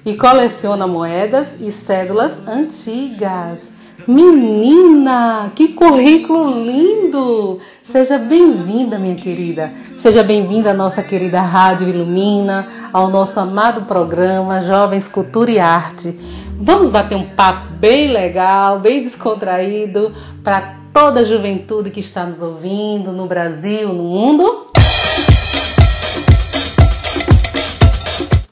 e 0.04 0.14
coleciona 0.14 0.86
moedas 0.86 1.60
e 1.60 1.72
cédulas 1.72 2.46
antigas. 2.46 3.72
Menina, 4.06 5.50
que 5.54 5.68
currículo 5.68 6.62
lindo! 6.62 7.58
Seja 7.82 8.18
bem-vinda, 8.18 8.98
minha 8.98 9.14
querida. 9.14 9.70
Seja 9.98 10.22
bem-vinda 10.22 10.72
à 10.72 10.74
nossa 10.74 11.02
querida 11.02 11.40
Rádio 11.40 11.88
Ilumina, 11.88 12.66
ao 12.92 13.08
nosso 13.08 13.40
amado 13.40 13.86
programa 13.86 14.60
Jovens 14.60 15.08
Cultura 15.08 15.50
e 15.50 15.58
Arte. 15.58 16.18
Vamos 16.60 16.90
bater 16.90 17.16
um 17.16 17.24
papo 17.30 17.72
bem 17.80 18.12
legal, 18.12 18.78
bem 18.78 19.02
descontraído 19.02 20.12
para 20.42 20.83
toda 20.94 21.20
a 21.20 21.24
juventude 21.24 21.90
que 21.90 21.98
está 21.98 22.24
nos 22.24 22.40
ouvindo 22.40 23.10
no 23.10 23.26
Brasil, 23.26 23.92
no 23.92 24.04
mundo. 24.04 24.68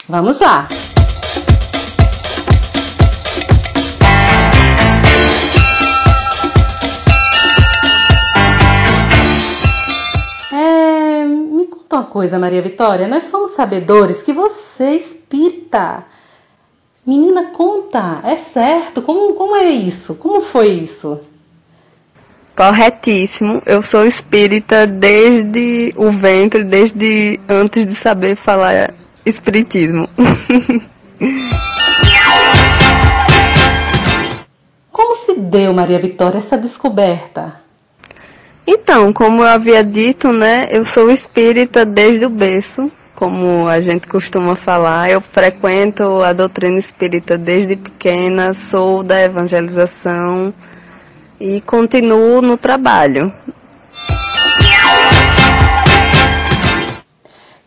Vamos 0.08 0.40
lá! 0.40 0.66
É, 10.52 11.24
me 11.24 11.68
conta 11.68 11.96
uma 11.96 12.04
coisa, 12.06 12.40
Maria 12.40 12.60
Vitória. 12.60 13.06
Nós 13.06 13.24
somos 13.24 13.52
sabedores 13.52 14.20
que 14.20 14.32
você 14.32 14.82
é 14.82 14.96
espírita. 14.96 16.04
Menina, 17.06 17.52
conta, 17.52 18.20
é 18.24 18.34
certo? 18.34 19.00
Como, 19.00 19.34
como 19.34 19.54
é 19.54 19.68
isso? 19.70 20.16
Como 20.16 20.40
foi 20.40 20.72
isso? 20.72 21.20
Corretíssimo. 22.56 23.62
Eu 23.64 23.82
sou 23.82 24.06
espírita 24.06 24.86
desde 24.86 25.92
o 25.96 26.12
ventre, 26.12 26.62
desde 26.64 27.40
antes 27.48 27.88
de 27.88 28.00
saber 28.02 28.36
falar 28.36 28.92
espiritismo. 29.24 30.08
Como 34.90 35.16
se 35.16 35.34
deu, 35.38 35.72
Maria 35.72 35.98
Vitória, 35.98 36.38
essa 36.38 36.58
descoberta? 36.58 37.62
Então, 38.66 39.12
como 39.12 39.42
eu 39.42 39.48
havia 39.48 39.82
dito, 39.82 40.32
né, 40.32 40.62
eu 40.70 40.84
sou 40.84 41.10
espírita 41.10 41.84
desde 41.84 42.24
o 42.26 42.30
berço, 42.30 42.92
como 43.14 43.66
a 43.66 43.80
gente 43.80 44.06
costuma 44.06 44.54
falar. 44.56 45.10
Eu 45.10 45.20
frequento 45.20 46.22
a 46.22 46.32
doutrina 46.32 46.78
espírita 46.78 47.36
desde 47.36 47.74
pequena, 47.74 48.52
sou 48.70 49.02
da 49.02 49.20
evangelização 49.20 50.54
e 51.42 51.60
continuo 51.60 52.40
no 52.40 52.56
trabalho. 52.56 53.32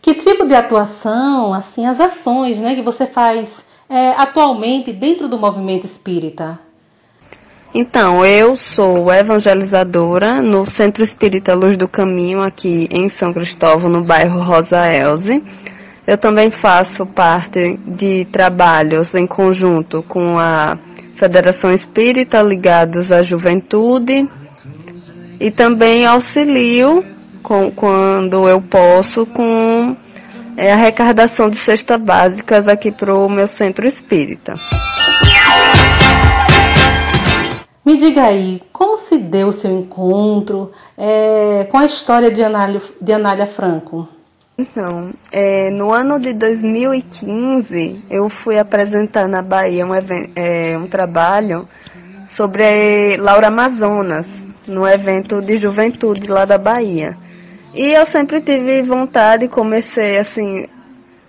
Que 0.00 0.14
tipo 0.14 0.46
de 0.46 0.54
atuação, 0.54 1.52
assim, 1.52 1.84
as 1.84 2.00
ações, 2.00 2.58
né, 2.58 2.74
que 2.74 2.82
você 2.82 3.06
faz 3.06 3.58
é, 3.88 4.10
atualmente 4.10 4.92
dentro 4.92 5.28
do 5.28 5.38
movimento 5.38 5.84
espírita? 5.84 6.58
Então, 7.74 8.24
eu 8.24 8.56
sou 8.56 9.12
evangelizadora 9.12 10.40
no 10.40 10.64
Centro 10.64 11.02
Espírita 11.02 11.54
Luz 11.54 11.76
do 11.76 11.86
Caminho, 11.86 12.40
aqui 12.40 12.88
em 12.90 13.10
São 13.10 13.34
Cristóvão, 13.34 13.90
no 13.90 14.02
bairro 14.02 14.42
Rosa 14.42 14.90
Elze. 14.90 15.42
Eu 16.06 16.16
também 16.16 16.50
faço 16.50 17.04
parte 17.04 17.78
de 17.84 18.24
trabalhos 18.26 19.12
em 19.14 19.26
conjunto 19.26 20.02
com 20.04 20.38
a 20.38 20.78
Federação 21.18 21.72
Espírita 21.72 22.42
ligados 22.42 23.10
à 23.10 23.22
juventude 23.22 24.28
e 25.40 25.50
também 25.50 26.06
auxilio 26.06 27.04
com, 27.42 27.70
quando 27.70 28.48
eu 28.48 28.60
posso 28.60 29.24
com 29.26 29.96
é, 30.56 30.72
a 30.72 30.74
arrecadação 30.74 31.48
de 31.48 31.64
cestas 31.64 32.00
básicas 32.00 32.66
aqui 32.66 32.90
para 32.90 33.14
o 33.14 33.28
meu 33.28 33.46
centro 33.46 33.86
espírita. 33.86 34.54
Me 37.84 37.96
diga 37.96 38.24
aí, 38.24 38.60
como 38.72 38.96
se 38.96 39.16
deu 39.16 39.48
o 39.48 39.52
seu 39.52 39.70
encontro 39.70 40.72
é, 40.98 41.68
com 41.70 41.78
a 41.78 41.86
história 41.86 42.32
de 42.32 42.42
Anália, 42.42 42.82
de 43.00 43.12
Anália 43.12 43.46
Franco? 43.46 44.08
Então, 44.58 45.12
é, 45.30 45.68
no 45.68 45.92
ano 45.92 46.18
de 46.18 46.32
2015, 46.32 48.06
eu 48.10 48.26
fui 48.42 48.58
apresentar 48.58 49.28
na 49.28 49.42
Bahia 49.42 49.84
um, 49.84 49.94
é, 50.34 50.78
um 50.78 50.86
trabalho 50.86 51.68
sobre 52.34 53.18
Laura 53.18 53.48
Amazonas, 53.48 54.24
no 54.66 54.88
evento 54.88 55.42
de 55.42 55.58
juventude 55.58 56.26
lá 56.26 56.46
da 56.46 56.56
Bahia. 56.56 57.14
E 57.74 57.94
eu 57.94 58.06
sempre 58.06 58.40
tive 58.40 58.82
vontade, 58.82 59.46
comecei 59.46 60.16
assim 60.16 60.66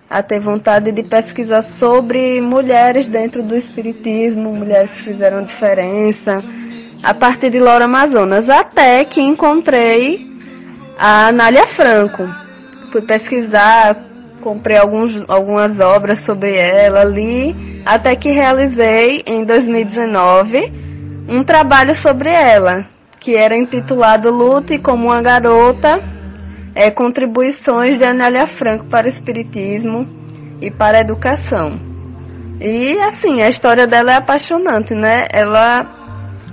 a 0.08 0.22
ter 0.22 0.40
vontade 0.40 0.90
de 0.90 1.02
pesquisar 1.02 1.64
sobre 1.64 2.40
mulheres 2.40 3.10
dentro 3.10 3.42
do 3.42 3.54
espiritismo, 3.54 4.54
mulheres 4.54 4.90
que 4.92 5.04
fizeram 5.04 5.44
diferença, 5.44 6.38
a 7.02 7.12
partir 7.12 7.50
de 7.50 7.60
Laura 7.60 7.84
Amazonas, 7.84 8.48
até 8.48 9.04
que 9.04 9.20
encontrei 9.20 10.26
a 10.98 11.26
Anália 11.26 11.66
Franco 11.66 12.47
fui 12.90 13.02
pesquisar, 13.02 13.96
comprei 14.40 14.76
alguns, 14.76 15.24
algumas 15.28 15.78
obras 15.80 16.24
sobre 16.24 16.56
ela, 16.56 17.04
li, 17.04 17.82
até 17.84 18.14
que 18.16 18.30
realizei 18.30 19.22
em 19.26 19.44
2019 19.44 20.72
um 21.28 21.44
trabalho 21.44 21.94
sobre 21.96 22.30
ela, 22.30 22.86
que 23.20 23.36
era 23.36 23.56
intitulado 23.56 24.30
Lute 24.30 24.78
como 24.78 25.06
uma 25.06 25.20
garota, 25.20 26.00
é, 26.74 26.90
contribuições 26.90 27.98
de 27.98 28.04
Anélia 28.04 28.46
Franco 28.46 28.86
para 28.86 29.06
o 29.06 29.10
Espiritismo 29.10 30.06
e 30.60 30.70
para 30.70 30.98
a 30.98 31.00
Educação. 31.00 31.78
E 32.60 32.98
assim, 33.00 33.42
a 33.42 33.50
história 33.50 33.86
dela 33.86 34.12
é 34.12 34.16
apaixonante, 34.16 34.94
né? 34.94 35.26
Ela 35.30 35.86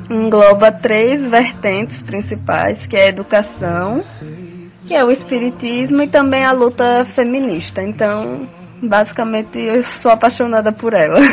engloba 0.09 0.71
três 0.71 1.25
vertentes 1.25 2.01
principais, 2.03 2.85
que 2.85 2.95
é 2.95 3.05
a 3.05 3.09
educação, 3.09 4.03
que 4.87 4.93
é 4.93 5.03
o 5.03 5.11
espiritismo 5.11 6.01
e 6.03 6.07
também 6.07 6.45
a 6.45 6.51
luta 6.51 7.05
feminista. 7.15 7.81
Então, 7.81 8.47
basicamente, 8.81 9.59
eu 9.59 9.83
sou 10.01 10.11
apaixonada 10.11 10.71
por 10.71 10.93
ela. 10.93 11.19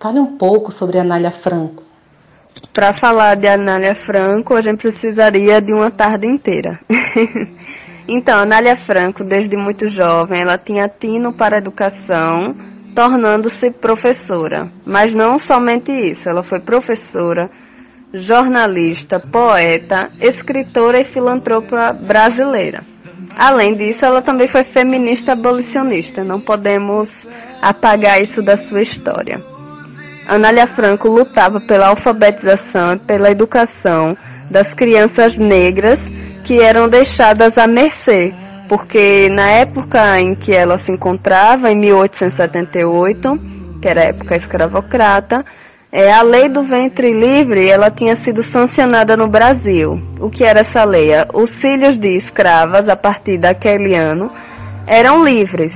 Fale 0.00 0.20
um 0.20 0.36
pouco 0.38 0.70
sobre 0.70 0.98
a 0.98 1.00
Anália 1.00 1.30
Franco. 1.32 1.82
Para 2.72 2.94
falar 2.94 3.34
de 3.34 3.48
Anália 3.48 3.94
Franco, 3.94 4.54
a 4.54 4.62
gente 4.62 4.78
precisaria 4.78 5.60
de 5.60 5.72
uma 5.72 5.90
tarde 5.90 6.26
inteira. 6.26 6.78
então, 8.06 8.38
Anália 8.38 8.76
Franco, 8.76 9.24
desde 9.24 9.56
muito 9.56 9.88
jovem, 9.88 10.40
ela 10.40 10.56
tinha 10.56 10.88
tino 10.88 11.32
para 11.32 11.56
a 11.56 11.58
educação, 11.58 12.54
tornando-se 12.94 13.70
professora. 13.72 14.70
Mas 14.86 15.12
não 15.12 15.40
somente 15.40 15.90
isso, 15.90 16.28
ela 16.28 16.44
foi 16.44 16.60
professora, 16.60 17.50
jornalista, 18.12 19.20
poeta, 19.20 20.10
escritora 20.20 21.00
e 21.00 21.04
filantropa 21.04 21.92
brasileira. 21.92 22.82
Além 23.36 23.74
disso, 23.74 24.04
ela 24.04 24.22
também 24.22 24.48
foi 24.48 24.64
feminista 24.64 25.32
abolicionista. 25.32 26.24
Não 26.24 26.40
podemos 26.40 27.08
apagar 27.60 28.20
isso 28.20 28.42
da 28.42 28.56
sua 28.56 28.82
história. 28.82 29.40
Anália 30.26 30.66
Franco 30.66 31.08
lutava 31.08 31.60
pela 31.60 31.88
alfabetização 31.88 32.94
e 32.94 32.98
pela 32.98 33.30
educação 33.30 34.16
das 34.50 34.72
crianças 34.74 35.36
negras 35.36 35.98
que 36.44 36.60
eram 36.60 36.88
deixadas 36.88 37.56
à 37.56 37.66
mercê, 37.66 38.32
porque 38.68 39.28
na 39.30 39.50
época 39.50 40.20
em 40.20 40.34
que 40.34 40.52
ela 40.52 40.78
se 40.78 40.90
encontrava, 40.90 41.70
em 41.70 41.76
1878, 41.76 43.38
que 43.80 43.88
era 43.88 44.00
a 44.00 44.04
época 44.04 44.36
escravocrata, 44.36 45.44
é, 45.90 46.12
a 46.12 46.22
lei 46.22 46.48
do 46.48 46.62
ventre 46.62 47.12
livre, 47.12 47.66
ela 47.66 47.90
tinha 47.90 48.16
sido 48.18 48.44
sancionada 48.50 49.16
no 49.16 49.26
Brasil. 49.26 50.00
O 50.20 50.28
que 50.28 50.44
era 50.44 50.60
essa 50.60 50.84
lei? 50.84 51.10
Os 51.32 51.50
filhos 51.60 51.98
de 51.98 52.16
escravas, 52.16 52.88
a 52.88 52.96
partir 52.96 53.38
daquele 53.38 53.94
ano, 53.94 54.30
eram 54.86 55.24
livres. 55.24 55.72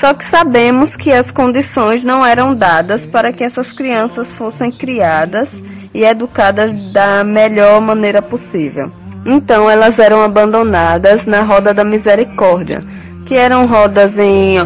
Só 0.00 0.14
que 0.14 0.28
sabemos 0.30 0.96
que 0.96 1.12
as 1.12 1.30
condições 1.30 2.02
não 2.02 2.24
eram 2.24 2.54
dadas 2.54 3.04
para 3.06 3.32
que 3.32 3.44
essas 3.44 3.70
crianças 3.72 4.26
fossem 4.36 4.70
criadas 4.70 5.48
e 5.92 6.04
educadas 6.04 6.90
da 6.90 7.22
melhor 7.22 7.82
maneira 7.82 8.22
possível. 8.22 8.90
Então 9.26 9.68
elas 9.68 9.98
eram 9.98 10.22
abandonadas 10.22 11.26
na 11.26 11.42
roda 11.42 11.74
da 11.74 11.84
misericórdia, 11.84 12.82
que 13.26 13.34
eram 13.34 13.66
rodas 13.66 14.16
em, 14.16 14.56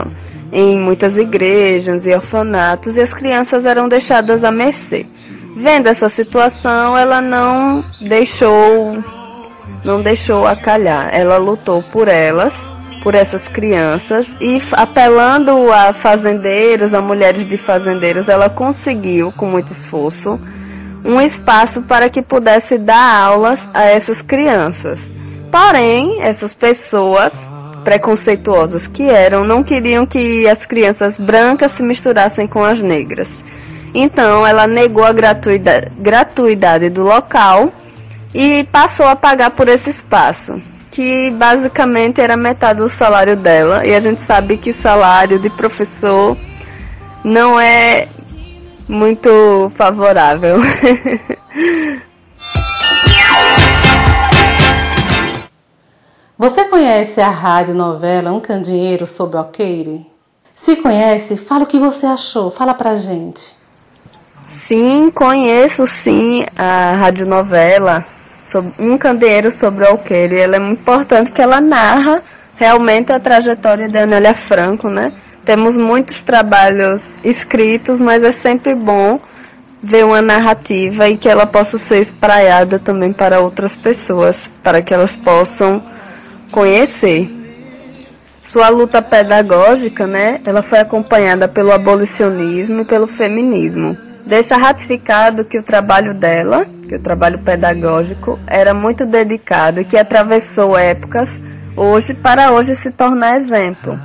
em 0.53 0.79
muitas 0.79 1.17
igrejas 1.17 2.05
e 2.07 2.15
orfanatos, 2.15 2.97
e 2.97 3.01
as 3.01 3.13
crianças 3.13 3.65
eram 3.65 3.89
deixadas 3.89 4.45
à 4.45 4.51
mercê. 4.51 5.07
Vendo 5.57 5.87
essa 5.87 6.09
situação, 6.11 6.97
ela 6.99 7.21
não 7.21 7.85
deixou 8.01 9.03
não 9.85 10.01
deixou 10.01 10.47
acalhar. 10.47 11.09
Ela 11.13 11.37
lutou 11.37 11.83
por 11.93 12.09
elas, 12.09 12.53
por 13.03 13.15
essas 13.15 13.47
crianças 13.49 14.27
e 14.41 14.61
apelando 14.73 15.71
a 15.73 15.93
fazendeiros, 15.93 16.95
a 16.95 17.01
mulheres 17.01 17.49
de 17.49 17.59
fazendeiros, 17.59 18.29
ela 18.29 18.49
conseguiu 18.49 19.31
com 19.33 19.47
muito 19.47 19.73
esforço 19.75 20.41
um 21.05 21.21
espaço 21.21 21.83
para 21.83 22.09
que 22.09 22.23
pudesse 22.23 22.79
dar 22.79 23.25
aulas 23.25 23.61
a 23.75 23.83
essas 23.83 24.21
crianças. 24.23 24.99
Porém, 25.53 26.23
essas 26.23 26.55
pessoas 26.55 27.31
preconceituosas 27.85 28.87
que 28.87 29.05
eram 29.05 29.45
não 29.45 29.63
queriam 29.63 30.07
que 30.07 30.49
as 30.49 30.65
crianças 30.65 31.15
brancas 31.19 31.73
se 31.73 31.83
misturassem 31.83 32.49
com 32.49 32.65
as 32.65 32.81
negras. 32.81 33.29
Então, 33.95 34.45
ela 34.45 34.67
negou 34.67 35.05
a 35.05 35.13
gratuidade, 35.13 35.93
gratuidade 35.99 36.89
do 36.89 37.03
local 37.03 37.71
e 38.35 38.65
passou 38.73 39.07
a 39.07 39.15
pagar 39.15 39.51
por 39.51 39.69
esse 39.69 39.91
espaço, 39.91 40.61
que 40.91 41.31
basicamente 41.31 42.21
era 42.21 42.37
metade 42.37 42.81
do 42.81 42.91
salário 42.97 43.37
dela. 43.37 43.87
E 43.87 43.95
a 43.95 44.01
gente 44.01 44.27
sabe 44.27 44.57
que 44.57 44.73
salário 44.73 45.39
de 45.39 45.51
professor 45.51 46.37
não 47.23 47.61
é 47.61 48.09
muito 48.89 49.71
favorável. 49.77 50.57
Você 56.45 56.65
conhece 56.65 57.23
a 57.23 57.31
rádio 57.31 57.75
novela 57.75 58.31
Um 58.31 58.39
Candinheiro 58.39 59.07
sob 59.07 59.35
Alqueire? 59.35 60.07
Se 60.55 60.77
conhece, 60.77 61.39
fala 61.39 61.65
o 61.65 61.67
que 61.67 61.79
você 61.79 62.05
achou, 62.05 62.51
fala 62.51 62.75
pra 62.75 62.97
gente. 62.97 63.57
Sim, 64.69 65.11
conheço 65.11 65.87
sim 66.03 66.45
a 66.55 66.97
radionovela 66.97 68.05
Um 68.79 68.99
Candeeiro 68.99 69.53
sobre 69.53 69.87
Alqueire. 69.87 70.37
Ela 70.39 70.57
é 70.57 70.59
muito 70.59 70.83
importante 70.83 71.33
que 71.33 71.41
ela 71.41 71.63
narra 71.63 72.23
realmente 72.57 73.11
a 73.11 73.19
trajetória 73.19 73.89
da 73.89 74.03
Anélia 74.03 74.35
Franco, 74.47 74.91
né? 74.91 75.15
Temos 75.47 75.75
muitos 75.79 76.23
trabalhos 76.25 77.01
escritos, 77.25 77.99
mas 78.03 78.23
é 78.23 78.35
sempre 78.43 78.75
bom 78.75 79.19
ver 79.83 80.05
uma 80.05 80.21
narrativa 80.21 81.09
e 81.09 81.17
que 81.17 81.27
ela 81.27 81.47
possa 81.47 81.79
ser 81.79 82.03
espraiada 82.03 82.79
também 82.79 83.15
para 83.15 83.41
outras 83.41 83.73
pessoas, 83.77 84.37
para 84.63 84.83
que 84.83 84.93
elas 84.93 85.17
possam 85.17 85.94
conhecer. 86.55 87.29
Sua 88.53 88.69
luta 88.69 89.03
pedagógica, 89.03 90.07
né, 90.07 90.41
ela 90.47 90.63
foi 90.63 90.79
acompanhada 90.79 91.49
pelo 91.49 91.73
abolicionismo 91.73 92.83
e 92.83 92.85
pelo 92.85 93.09
feminismo. 93.09 93.97
Deixa 94.25 94.57
ratificado 94.57 95.45
que 95.45 95.59
o 95.59 95.65
trabalho 95.65 96.15
dela, 96.15 96.65
que 96.89 96.95
o 96.95 97.03
trabalho 97.03 97.41
pedagógico, 97.41 98.39
era 98.47 98.73
muito 98.73 99.05
dedicado 99.05 99.81
e 99.81 99.85
que 99.85 99.99
atravessou 99.99 100.79
épocas 100.79 101.29
hoje 101.77 102.15
para 102.15 102.53
hoje 102.53 102.77
se 102.77 102.91
tornar 102.93 103.41
exemplo. 103.41 103.99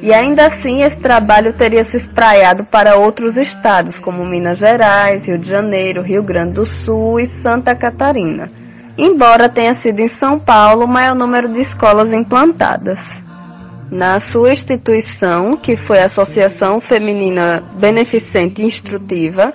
E 0.00 0.14
ainda 0.14 0.46
assim, 0.46 0.82
esse 0.82 1.00
trabalho 1.00 1.52
teria 1.52 1.84
se 1.84 1.96
espraiado 1.96 2.62
para 2.64 2.94
outros 2.94 3.36
estados, 3.36 3.98
como 3.98 4.24
Minas 4.24 4.56
Gerais, 4.56 5.26
Rio 5.26 5.38
de 5.38 5.48
Janeiro, 5.48 6.02
Rio 6.02 6.22
Grande 6.22 6.52
do 6.52 6.64
Sul 6.64 7.18
e 7.18 7.26
Santa 7.42 7.74
Catarina, 7.74 8.48
embora 8.98 9.48
tenha 9.48 9.76
sido 9.76 10.00
em 10.00 10.08
São 10.18 10.38
Paulo 10.38 10.84
o 10.84 10.88
maior 10.88 11.14
número 11.14 11.48
de 11.48 11.62
escolas 11.62 12.12
implantadas. 12.12 12.98
Na 13.90 14.20
sua 14.20 14.52
instituição, 14.52 15.56
que 15.56 15.76
foi 15.76 16.00
a 16.00 16.06
Associação 16.06 16.80
Feminina 16.80 17.62
Beneficente 17.78 18.60
Instrutiva, 18.60 19.54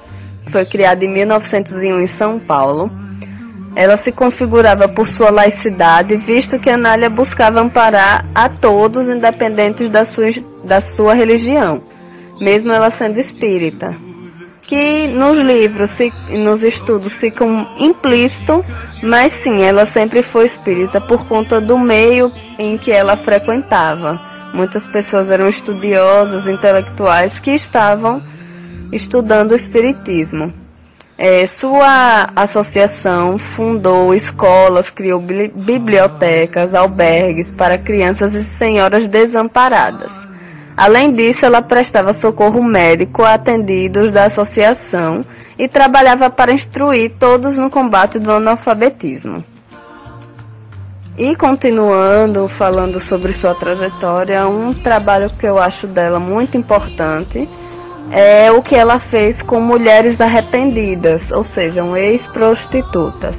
foi 0.49 0.65
criada 0.65 1.03
em 1.05 1.09
1901 1.09 1.99
em 1.99 2.07
São 2.07 2.39
Paulo, 2.39 2.89
ela 3.75 3.97
se 3.97 4.11
configurava 4.11 4.87
por 4.87 5.07
sua 5.07 5.29
laicidade, 5.29 6.15
visto 6.15 6.59
que 6.59 6.69
Anália 6.69 7.09
buscava 7.09 7.59
amparar 7.59 8.25
a 8.33 8.47
todos, 8.47 9.07
independentes 9.07 9.91
da 9.91 10.05
sua, 10.05 10.29
da 10.63 10.81
sua 10.81 11.13
religião, 11.13 11.81
mesmo 12.39 12.71
ela 12.71 12.91
sendo 12.91 13.19
espírita. 13.19 13.95
Que 14.63 15.07
nos 15.07 15.37
livros 15.37 15.91
e 15.99 16.37
nos 16.37 16.63
estudos 16.63 17.13
ficam 17.13 17.67
implícito, 17.77 18.63
mas 19.01 19.33
sim, 19.43 19.61
ela 19.61 19.85
sempre 19.85 20.23
foi 20.23 20.47
espírita 20.47 21.01
por 21.01 21.27
conta 21.27 21.59
do 21.59 21.77
meio 21.77 22.31
em 22.57 22.77
que 22.77 22.91
ela 22.91 23.17
frequentava. 23.17 24.19
Muitas 24.53 24.85
pessoas 24.85 25.29
eram 25.29 25.49
estudiosas, 25.49 26.47
intelectuais 26.47 27.37
que 27.39 27.51
estavam 27.51 28.21
estudando 28.91 29.55
espiritismo. 29.55 30.53
É, 31.17 31.47
sua 31.59 32.29
associação 32.35 33.37
fundou 33.55 34.15
escolas, 34.15 34.89
criou 34.89 35.19
bibliotecas, 35.19 36.73
albergues 36.73 37.47
para 37.55 37.77
crianças 37.77 38.33
e 38.33 38.45
senhoras 38.57 39.07
desamparadas. 39.07 40.22
Além 40.75 41.13
disso, 41.13 41.45
ela 41.45 41.61
prestava 41.61 42.13
socorro 42.13 42.63
médico 42.63 43.23
a 43.23 43.35
atendidos 43.35 44.11
da 44.11 44.25
associação 44.25 45.23
e 45.57 45.67
trabalhava 45.67 46.29
para 46.29 46.53
instruir 46.53 47.13
todos 47.19 47.55
no 47.55 47.69
combate 47.69 48.17
do 48.17 48.31
analfabetismo. 48.31 49.43
E 51.15 51.35
continuando 51.35 52.47
falando 52.47 52.99
sobre 52.99 53.33
sua 53.33 53.53
trajetória, 53.53 54.47
um 54.47 54.73
trabalho 54.73 55.29
que 55.29 55.45
eu 55.45 55.59
acho 55.59 55.85
dela 55.85 56.19
muito 56.19 56.57
importante 56.57 57.47
é 58.11 58.51
o 58.51 58.63
que 58.63 58.75
ela 58.75 58.99
fez 58.99 59.39
com 59.43 59.59
mulheres 59.59 60.19
arrependidas, 60.19 61.31
ou 61.31 61.43
seja, 61.43 61.83
ex-prostitutas, 61.97 63.35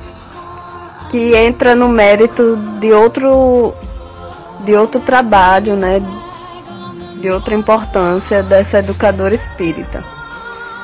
que 1.10 1.34
entra 1.34 1.74
no 1.74 1.88
mérito 1.88 2.56
de 2.80 2.92
outro 2.92 3.74
de 4.64 4.74
outro 4.74 5.00
trabalho, 5.00 5.76
né, 5.76 6.00
de 7.24 7.30
outra 7.30 7.54
importância 7.54 8.42
dessa 8.42 8.80
educadora 8.80 9.34
espírita. 9.34 10.04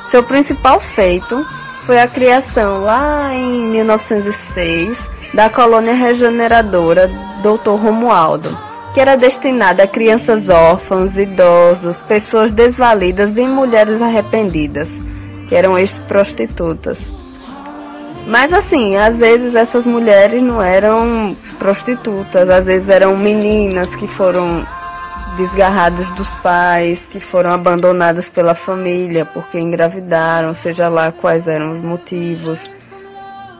Seu 0.09 0.23
principal 0.23 0.79
feito 0.79 1.45
foi 1.83 1.99
a 2.01 2.07
criação 2.07 2.81
lá 2.81 3.31
em 3.31 3.65
1906 3.65 4.97
da 5.35 5.51
colônia 5.51 5.93
regeneradora 5.93 7.07
Dr. 7.43 7.79
Romualdo 7.79 8.57
que 8.91 8.99
era 8.99 9.15
destinada 9.15 9.83
a 9.83 9.87
crianças 9.87 10.49
órfãs, 10.49 11.15
idosos, 11.15 11.97
pessoas 11.99 12.53
desvalidas 12.53 13.37
e 13.37 13.41
mulheres 13.43 14.01
arrependidas, 14.01 14.89
que 15.47 15.55
eram 15.55 15.79
ex-prostitutas. 15.79 16.97
Mas 18.27 18.51
assim, 18.51 18.97
às 18.97 19.15
vezes 19.15 19.55
essas 19.55 19.85
mulheres 19.85 20.43
não 20.43 20.61
eram 20.61 21.33
prostitutas, 21.57 22.49
às 22.49 22.65
vezes 22.65 22.89
eram 22.89 23.15
meninas 23.15 23.87
que 23.95 24.09
foram 24.09 24.65
desgarradas 25.37 26.07
dos 26.09 26.29
pais, 26.41 26.99
que 27.11 27.19
foram 27.19 27.51
abandonadas 27.51 28.25
pela 28.29 28.53
família 28.53 29.25
porque 29.25 29.59
engravidaram, 29.59 30.53
seja 30.53 30.89
lá 30.89 31.11
quais 31.11 31.47
eram 31.47 31.73
os 31.73 31.81
motivos. 31.81 32.59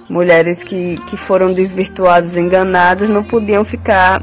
Mulheres 0.09 0.61
que, 0.61 0.97
que 1.07 1.15
foram 1.15 1.53
desvirtuadas, 1.53 2.35
enganadas, 2.35 3.09
não 3.09 3.23
podiam 3.23 3.63
ficar 3.63 4.21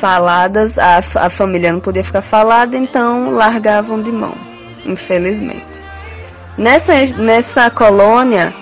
faladas, 0.00 0.76
a, 0.76 1.26
a 1.26 1.30
família 1.30 1.72
não 1.72 1.80
podia 1.80 2.04
ficar 2.04 2.22
falada, 2.22 2.76
então 2.76 3.30
largavam 3.30 4.02
de 4.02 4.10
mão, 4.10 4.34
infelizmente. 4.84 5.64
Nessa, 6.58 7.06
nessa 7.16 7.70
colônia, 7.70 8.52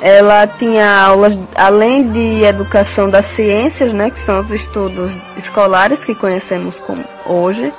ela 0.00 0.46
tinha 0.46 1.00
aulas, 1.00 1.36
além 1.54 2.10
de 2.12 2.44
educação 2.44 3.08
das 3.08 3.26
ciências, 3.34 3.92
né, 3.92 4.10
que 4.10 4.24
são 4.24 4.40
os 4.40 4.50
estudos 4.50 5.10
escolares 5.36 6.02
que 6.04 6.14
conhecemos 6.14 6.78
como 6.80 7.04
hoje, 7.24 7.72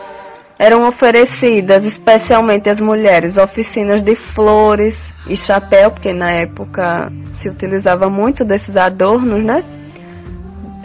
eram 0.58 0.88
oferecidas 0.88 1.84
especialmente 1.84 2.69
às 2.69 2.80
mulheres 2.80 3.38
oficinas 3.38 4.01
de 4.01 4.15
flores 4.15 4.95
e 5.27 5.38
chapéu, 5.38 5.91
porque 5.91 6.13
na 6.13 6.32
época 6.32 7.12
se 7.41 7.49
utilizava 7.49 8.10
muito 8.10 8.43
desses 8.43 8.75
adornos, 8.75 9.43
né? 9.43 9.63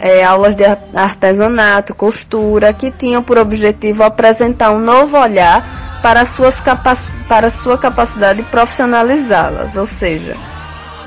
é, 0.03 0.21
aulas 0.21 0.53
de 0.55 0.65
artesanato, 0.93 1.95
costura, 1.95 2.73
que 2.73 2.91
tinham 2.91 3.23
por 3.23 3.37
objetivo 3.37 4.03
apresentar 4.03 4.71
um 4.71 4.79
novo 4.79 5.17
olhar 5.17 5.63
para, 6.01 6.25
suas 6.31 6.53
para 7.29 7.49
sua 7.51 7.77
capacidade 7.77 8.43
de 8.43 8.49
profissionalizá-las, 8.49 9.73
ou 9.77 9.87
seja, 9.87 10.35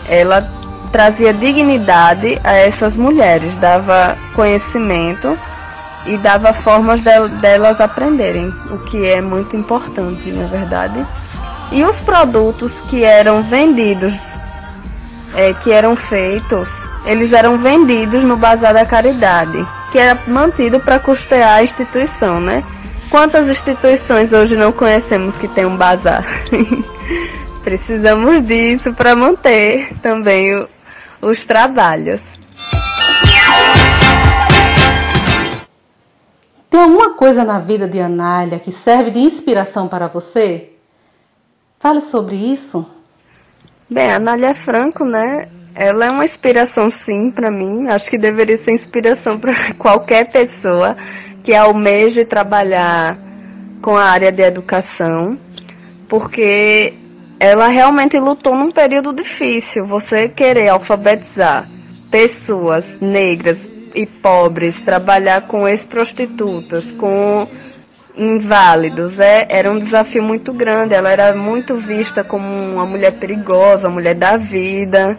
ela 0.09 0.49
trazia 0.93 1.33
dignidade 1.33 2.41
a 2.43 2.53
essas 2.53 2.95
mulheres, 2.97 3.53
dava 3.61 4.17
conhecimento 4.35 5.37
e 6.07 6.17
dava 6.19 6.53
formas 6.55 7.01
delas 7.41 7.81
aprenderem, 7.81 8.49
o 8.71 8.79
que 8.85 9.05
é 9.07 9.21
muito 9.21 9.57
importante, 9.57 10.31
na 10.31 10.45
é 10.45 10.47
verdade. 10.47 11.07
E 11.73 11.85
os 11.85 11.97
produtos 12.01 12.73
que 12.89 13.05
eram 13.05 13.43
vendidos 13.43 14.15
é, 15.35 15.53
que 15.53 15.71
eram 15.71 15.97
feitos, 15.97 16.69
eles 17.05 17.33
eram 17.33 17.59
vendidos 17.59 18.23
no 18.23 18.37
Bazar 18.37 18.73
da 18.73 18.87
Caridade, 18.87 19.67
que 19.93 19.99
era 19.99 20.19
mantido 20.27 20.81
para 20.81 20.99
custear 20.99 21.57
a 21.57 21.63
instituição, 21.63 22.41
né? 22.41 22.65
Quantas 23.11 23.49
instituições 23.49 24.33
hoje 24.33 24.57
não 24.57 24.73
conhecemos 24.73 25.35
que 25.37 25.47
tem 25.49 25.65
um 25.65 25.77
bazar? 25.77 26.25
Precisamos 27.67 28.47
disso 28.47 28.95
para 28.95 29.17
manter 29.17 29.93
também 30.01 30.55
o, 30.55 30.69
os 31.21 31.45
trabalhos. 31.45 32.21
Tem 36.71 36.81
alguma 36.81 37.15
coisa 37.15 37.45
na 37.45 37.59
vida 37.59 37.89
de 37.89 37.99
Anália 37.99 38.61
que 38.61 38.71
serve 38.71 39.11
de 39.11 39.19
inspiração 39.19 39.89
para 39.89 40.07
você? 40.07 40.75
Fale 41.81 42.01
sobre 42.01 42.37
isso. 42.37 42.87
Bem, 43.91 44.13
a 44.13 44.15
Anália 44.15 44.55
Franco, 44.55 45.05
né? 45.05 45.49
Ela 45.75 46.07
é 46.07 46.11
uma 46.13 46.25
inspiração 46.25 46.89
sim 46.89 47.33
para 47.33 47.51
mim. 47.51 47.89
Acho 47.89 48.09
que 48.09 48.17
deveria 48.17 48.59
ser 48.59 48.75
inspiração 48.75 49.41
para 49.41 49.75
qualquer 49.75 50.31
pessoa 50.31 50.97
que 51.43 51.53
almeje 51.53 52.25
trabalhar 52.25 53.19
com 53.83 53.97
a 53.97 54.05
área 54.05 54.31
de 54.31 54.43
educação, 54.43 55.37
porque 56.09 56.95
ela 57.39 57.69
realmente 57.69 58.19
lutou 58.19 58.55
num 58.55 58.71
período 58.71 59.13
difícil. 59.13 59.87
Você 59.87 60.29
querer 60.29 60.69
alfabetizar 60.69 61.67
pessoas 62.11 62.85
negras 63.01 63.59
e 63.95 64.07
pobres, 64.07 64.75
trabalhar 64.85 65.43
com 65.43 65.67
ex-prostitutas, 65.67 66.91
com 66.93 67.47
inválidos, 68.17 69.19
é, 69.19 69.47
era 69.51 69.71
um 69.71 69.79
desafio 69.79 70.23
muito 70.23 70.53
grande. 70.53 70.95
Ela 70.95 71.11
era 71.11 71.35
muito 71.35 71.77
vista 71.77 72.25
como 72.25 72.47
uma 72.47 72.87
mulher 72.87 73.13
perigosa, 73.13 73.89
uma 73.89 73.95
mulher 73.95 74.15
da 74.15 74.37
vida. 74.37 75.19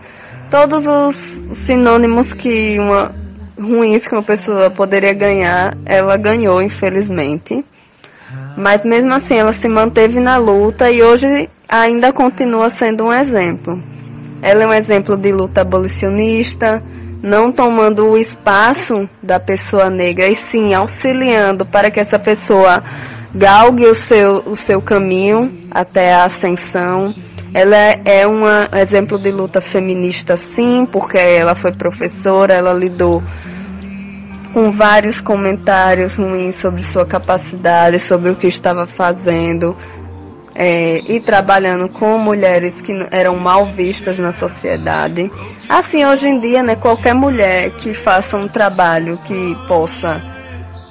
Todos 0.49 0.85
os 0.85 1.65
sinônimos 1.65 2.31
que 2.33 2.79
uma 2.79 3.11
ruins 3.59 4.05
que 4.07 4.13
uma 4.13 4.23
pessoa 4.23 4.69
poderia 4.69 5.13
ganhar, 5.13 5.75
ela 5.85 6.15
ganhou, 6.15 6.61
infelizmente. 6.61 7.65
Mas 8.55 8.83
mesmo 8.83 9.13
assim, 9.13 9.35
ela 9.35 9.53
se 9.53 9.67
manteve 9.67 10.19
na 10.19 10.37
luta 10.37 10.91
e 10.91 11.01
hoje 11.01 11.49
ainda 11.67 12.13
continua 12.13 12.69
sendo 12.69 13.05
um 13.05 13.13
exemplo. 13.13 13.81
Ela 14.41 14.63
é 14.63 14.67
um 14.67 14.73
exemplo 14.73 15.17
de 15.17 15.31
luta 15.31 15.61
abolicionista, 15.61 16.81
não 17.21 17.51
tomando 17.51 18.05
o 18.05 18.17
espaço 18.17 19.09
da 19.21 19.39
pessoa 19.39 19.89
negra, 19.89 20.27
e 20.27 20.35
sim 20.51 20.73
auxiliando 20.73 21.65
para 21.65 21.89
que 21.89 21.99
essa 21.99 22.19
pessoa 22.19 22.83
galgue 23.33 23.85
o 23.85 23.95
seu, 23.95 24.37
o 24.45 24.55
seu 24.55 24.81
caminho 24.81 25.51
até 25.71 26.13
a 26.13 26.25
ascensão. 26.25 27.13
Ela 27.53 27.75
é 28.05 28.27
um 28.27 28.43
exemplo 28.77 29.17
de 29.17 29.31
luta 29.31 29.61
feminista, 29.61 30.37
sim, 30.37 30.87
porque 30.91 31.17
ela 31.17 31.55
foi 31.55 31.71
professora, 31.71 32.53
ela 32.53 32.73
lidou 32.73 33.23
com 34.53 34.71
vários 34.71 35.19
comentários 35.21 36.15
ruins 36.15 36.59
sobre 36.59 36.83
sua 36.83 37.05
capacidade, 37.05 37.99
sobre 38.07 38.31
o 38.31 38.35
que 38.35 38.47
estava 38.47 38.87
fazendo, 38.87 39.75
é, 40.59 41.03
e 41.07 41.19
trabalhando 41.19 41.87
com 41.87 42.17
mulheres 42.17 42.73
que 42.81 42.91
eram 43.11 43.37
mal 43.37 43.67
vistas 43.67 44.17
na 44.17 44.33
sociedade. 44.33 45.31
Assim, 45.69 46.03
hoje 46.03 46.25
em 46.25 46.39
dia, 46.39 46.63
né, 46.63 46.75
qualquer 46.75 47.13
mulher 47.13 47.69
que 47.77 47.93
faça 47.93 48.35
um 48.35 48.47
trabalho 48.47 49.19
que 49.19 49.55
possa 49.67 50.19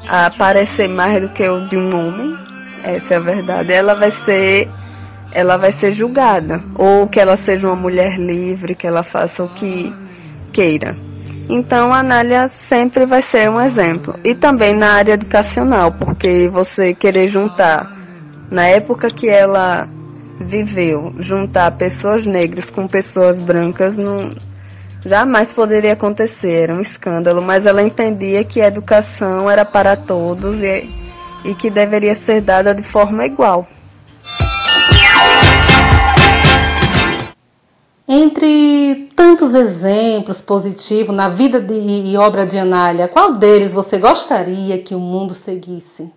aparecer 0.09 0.89
mais 0.89 1.21
do 1.21 1.29
que 1.31 1.43
o 1.49 1.69
de 1.69 1.77
um 1.77 1.89
homem, 1.89 2.39
essa 2.85 3.15
é 3.15 3.17
a 3.17 3.21
verdade, 3.21 3.73
ela 3.73 3.95
vai 3.95 4.13
ser 4.25 4.69
ela 5.33 5.57
vai 5.57 5.73
ser 5.81 5.93
julgada 5.93 6.63
ou 6.77 7.09
que 7.09 7.19
ela 7.19 7.37
seja 7.37 7.67
uma 7.67 7.77
mulher 7.77 8.17
livre, 8.17 8.77
que 8.77 8.87
ela 8.87 9.03
faça 9.03 9.43
o 9.43 9.49
que 9.49 9.93
queira. 10.53 10.97
Então 11.49 11.93
a 11.93 11.99
Anália 11.99 12.49
sempre 12.69 13.05
vai 13.05 13.23
ser 13.31 13.51
um 13.51 13.61
exemplo. 13.61 14.15
E 14.25 14.35
também 14.35 14.75
na 14.75 14.93
área 14.93 15.13
educacional, 15.15 15.93
porque 15.93 16.49
você 16.49 16.95
querer 16.95 17.29
juntar 17.29 17.96
na 18.51 18.67
época 18.67 19.11
que 19.11 19.29
ela 19.29 19.89
viveu, 20.41 21.15
juntar 21.19 21.71
pessoas 21.73 22.25
negras 22.27 22.69
com 22.71 22.87
pessoas 22.87 23.41
brancas 23.41 23.97
não 23.97 24.31
jamais 25.05 25.53
poderia 25.53 25.93
acontecer, 25.93 26.65
era 26.65 26.75
um 26.75 26.81
escândalo, 26.81 27.41
mas 27.41 27.65
ela 27.65 27.83
entendia 27.83 28.45
que 28.45 28.61
a 28.61 28.67
educação 28.67 29.49
era 29.51 29.65
para 29.65 29.97
todos 29.97 30.61
e, 30.63 30.91
e 31.45 31.55
que 31.55 31.71
deveria 31.71 32.15
ser 32.15 32.41
dada 32.41 32.75
de 32.75 32.83
forma 32.83 33.25
igual. 33.25 33.67
Entre 38.09 39.09
tantos 39.17 39.53
exemplos 39.55 40.41
positivos 40.41 41.15
na 41.15 41.29
vida 41.29 41.61
de, 41.61 41.75
e 41.75 42.17
obra 42.17 42.47
de 42.47 42.59
Anália, 42.59 43.09
qual 43.09 43.35
deles 43.35 43.73
você 43.73 43.99
gostaria 43.99 44.79
que 44.79 44.95
o 44.95 45.01
mundo 45.01 45.35
seguisse? 45.35 46.09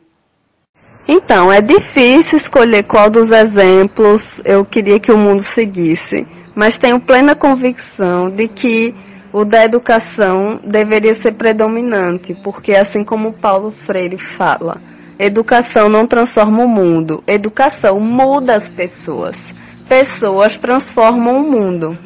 Então, 1.11 1.51
é 1.51 1.59
difícil 1.59 2.37
escolher 2.37 2.83
qual 2.83 3.09
dos 3.09 3.31
exemplos 3.31 4.21
eu 4.45 4.63
queria 4.63 4.99
que 4.99 5.11
o 5.11 5.17
mundo 5.17 5.43
seguisse, 5.55 6.27
mas 6.53 6.77
tenho 6.77 6.99
plena 6.99 7.33
convicção 7.33 8.29
de 8.29 8.47
que 8.47 8.93
o 9.33 9.43
da 9.43 9.65
educação 9.65 10.59
deveria 10.63 11.19
ser 11.19 11.31
predominante, 11.31 12.35
porque 12.43 12.75
assim 12.75 13.03
como 13.03 13.33
Paulo 13.33 13.71
Freire 13.71 14.19
fala, 14.37 14.77
educação 15.17 15.89
não 15.89 16.05
transforma 16.05 16.63
o 16.63 16.69
mundo, 16.69 17.23
educação 17.25 17.99
muda 17.99 18.57
as 18.57 18.67
pessoas. 18.67 19.35
Pessoas 19.87 20.59
transformam 20.59 21.37
o 21.37 21.51
mundo. 21.51 21.97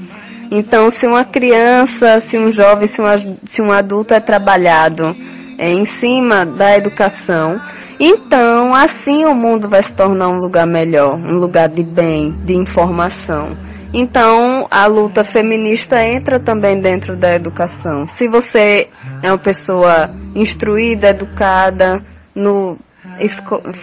Então, 0.49 0.89
se 0.89 1.05
uma 1.05 1.25
criança, 1.25 2.23
se 2.29 2.37
um 2.37 2.53
jovem, 2.53 2.87
se 2.87 3.01
um, 3.01 3.37
se 3.47 3.61
um 3.61 3.69
adulto 3.69 4.13
é 4.13 4.21
trabalhado 4.21 5.13
é, 5.57 5.73
em 5.73 5.85
cima 5.99 6.45
da 6.45 6.77
educação, 6.77 7.59
então, 7.99 8.73
assim 8.73 9.25
o 9.25 9.35
mundo 9.35 9.67
vai 9.67 9.83
se 9.83 9.91
tornar 9.93 10.29
um 10.29 10.39
lugar 10.39 10.65
melhor, 10.65 11.15
um 11.15 11.37
lugar 11.37 11.69
de 11.69 11.83
bem, 11.83 12.31
de 12.43 12.55
informação. 12.55 13.55
Então, 13.93 14.67
a 14.71 14.87
luta 14.87 15.23
feminista 15.23 16.03
entra 16.03 16.39
também 16.39 16.79
dentro 16.79 17.15
da 17.15 17.35
educação. 17.35 18.07
Se 18.17 18.27
você 18.27 18.89
é 19.21 19.31
uma 19.31 19.37
pessoa 19.37 20.09
instruída, 20.33 21.09
educada, 21.09 22.01
no, 22.33 22.77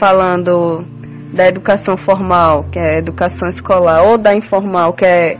falando 0.00 0.84
da 1.32 1.46
educação 1.46 1.96
formal, 1.96 2.66
que 2.72 2.78
é 2.80 2.96
a 2.96 2.98
educação 2.98 3.48
escolar, 3.48 4.02
ou 4.02 4.18
da 4.18 4.34
informal, 4.34 4.92
que 4.92 5.06
é 5.06 5.36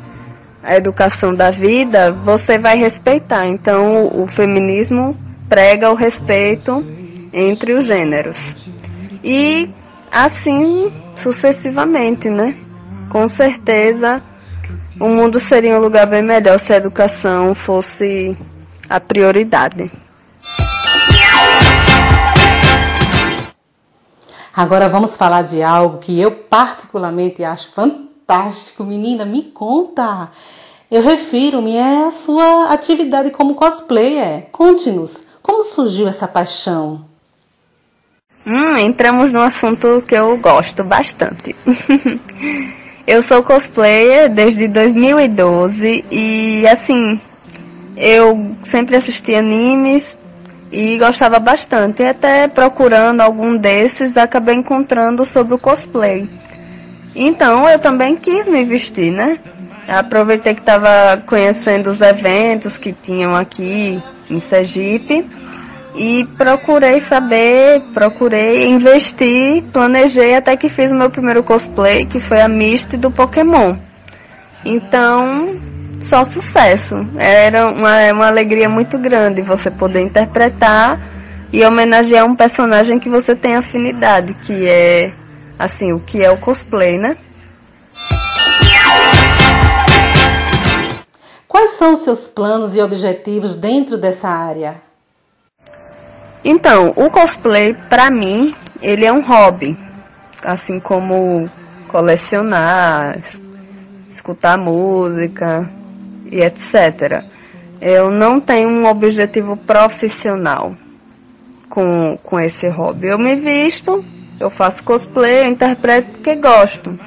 a 0.63 0.77
educação 0.77 1.35
da 1.35 1.51
vida, 1.51 2.13
você 2.13 2.57
vai 2.57 2.79
respeitar. 2.79 3.47
Então, 3.47 4.05
o, 4.05 4.23
o 4.23 4.27
feminismo 4.29 5.17
prega 5.49 5.91
o 5.91 5.97
respeito 5.97 6.85
entre 7.33 7.73
os 7.73 7.87
gêneros. 7.87 8.37
E 9.23 9.69
assim 10.11 10.93
sucessivamente, 11.23 12.29
né? 12.29 12.55
Com 13.11 13.29
certeza 13.29 14.23
o 15.01 15.09
mundo 15.09 15.41
seria 15.41 15.77
um 15.77 15.81
lugar 15.81 16.07
bem 16.07 16.23
melhor 16.23 16.61
se 16.61 16.73
a 16.73 16.77
educação 16.77 17.55
fosse 17.55 18.37
a 18.89 19.01
prioridade. 19.01 19.91
Agora 24.55 24.89
vamos 24.89 25.17
falar 25.17 25.43
de 25.43 25.63
algo 25.63 25.99
que 25.99 26.21
eu 26.21 26.33
particularmente 26.33 27.43
acho 27.43 27.73
fantástico. 27.73 28.85
Menina, 28.85 29.25
me 29.25 29.45
conta. 29.45 30.31
Eu 30.91 31.03
refiro-me 31.03 31.79
à 31.79 32.11
sua 32.11 32.71
atividade 32.71 33.31
como 33.31 33.55
cosplayer. 33.55 34.49
Conte-nos, 34.51 35.23
como 35.41 35.63
surgiu 35.63 36.09
essa 36.09 36.29
paixão? 36.29 37.10
Hum, 38.53 38.77
entramos 38.79 39.33
num 39.33 39.43
assunto 39.43 40.03
que 40.09 40.17
eu 40.17 40.37
gosto 40.39 40.83
bastante. 40.83 41.55
eu 43.07 43.23
sou 43.29 43.45
cosplayer 43.45 44.29
desde 44.29 44.67
2012 44.67 46.05
e 46.11 46.67
assim, 46.67 47.21
eu 47.97 48.57
sempre 48.69 48.97
assisti 48.97 49.37
animes 49.37 50.03
e 50.73 50.99
gostava 50.99 51.39
bastante. 51.39 52.03
E 52.03 52.07
até 52.07 52.49
procurando 52.49 53.21
algum 53.21 53.57
desses, 53.57 54.17
acabei 54.17 54.57
encontrando 54.57 55.25
sobre 55.27 55.55
o 55.55 55.59
cosplay. 55.59 56.29
Então 57.15 57.71
eu 57.71 57.79
também 57.79 58.17
quis 58.17 58.49
me 58.49 58.65
vestir, 58.65 59.13
né? 59.13 59.39
Aproveitei 59.87 60.55
que 60.55 60.61
estava 60.61 61.23
conhecendo 61.25 61.89
os 61.89 62.01
eventos 62.01 62.77
que 62.77 62.93
tinham 62.93 63.37
aqui 63.37 64.03
em 64.29 64.41
Sergipe 64.41 65.25
e 65.95 66.25
procurei 66.37 67.03
saber, 67.03 67.83
procurei 67.93 68.69
investir, 68.69 69.65
planejei 69.73 70.37
até 70.37 70.57
que 70.57 70.69
fiz 70.69 70.91
o 70.91 70.95
meu 70.95 71.11
primeiro 71.11 71.43
cosplay, 71.43 72.07
que 72.07 72.21
foi 72.21 72.41
a 72.41 72.49
Misty 72.49 72.97
do 72.97 73.11
Pokémon. 73.11 73.77
Então, 74.65 75.59
só 76.09 76.25
sucesso. 76.25 76.95
Era 77.17 77.69
uma, 77.69 78.13
uma 78.13 78.27
alegria 78.27 78.69
muito 78.69 78.99
grande 78.99 79.43
você 79.43 79.71
poder 79.71 80.03
interpretar 80.03 80.99
e 81.53 81.65
homenagear 81.65 82.27
um 82.27 82.37
personagem 82.37 82.99
que 82.99 83.09
você 83.09 83.35
tem 83.35 83.57
afinidade, 83.57 84.35
que 84.35 84.69
é, 84.69 85.13
assim, 85.59 85.93
o 85.93 86.01
que 86.01 86.25
é 86.25 86.31
o 86.31 86.39
cosplay, 86.39 86.99
né? 86.99 87.17
Quais 91.49 91.73
são 91.73 91.97
seus 91.97 92.29
planos 92.29 92.77
e 92.77 92.81
objetivos 92.81 93.57
dentro 93.57 93.99
dessa 93.99 94.29
área? 94.29 94.90
Então, 96.45 96.93
o 96.97 97.11
cosplay, 97.11 97.75
para 97.89 98.11
mim, 98.11 98.55
ele 98.81 99.05
é 99.05 99.13
um 99.13 99.21
hobby. 99.21 99.77
Assim 100.43 100.81
como 100.81 101.45
colecionar, 101.89 103.19
escutar 104.15 104.57
música 104.57 105.69
e 106.31 106.41
etc. 106.41 107.25
Eu 107.81 108.11
não 108.11 108.41
tenho 108.41 108.69
um 108.69 108.87
objetivo 108.87 109.57
profissional 109.57 110.75
com, 111.69 112.19
com 112.23 112.41
esse 112.41 112.69
hobby. 112.69 113.09
Eu 113.09 113.19
me 113.19 113.37
visto, 113.37 114.05
eu 114.39 114.49
faço 114.49 114.83
cosplay, 114.83 115.43
eu 115.43 115.51
interpreto 115.51 116.11
porque 116.13 116.35
gosto. 116.37 116.99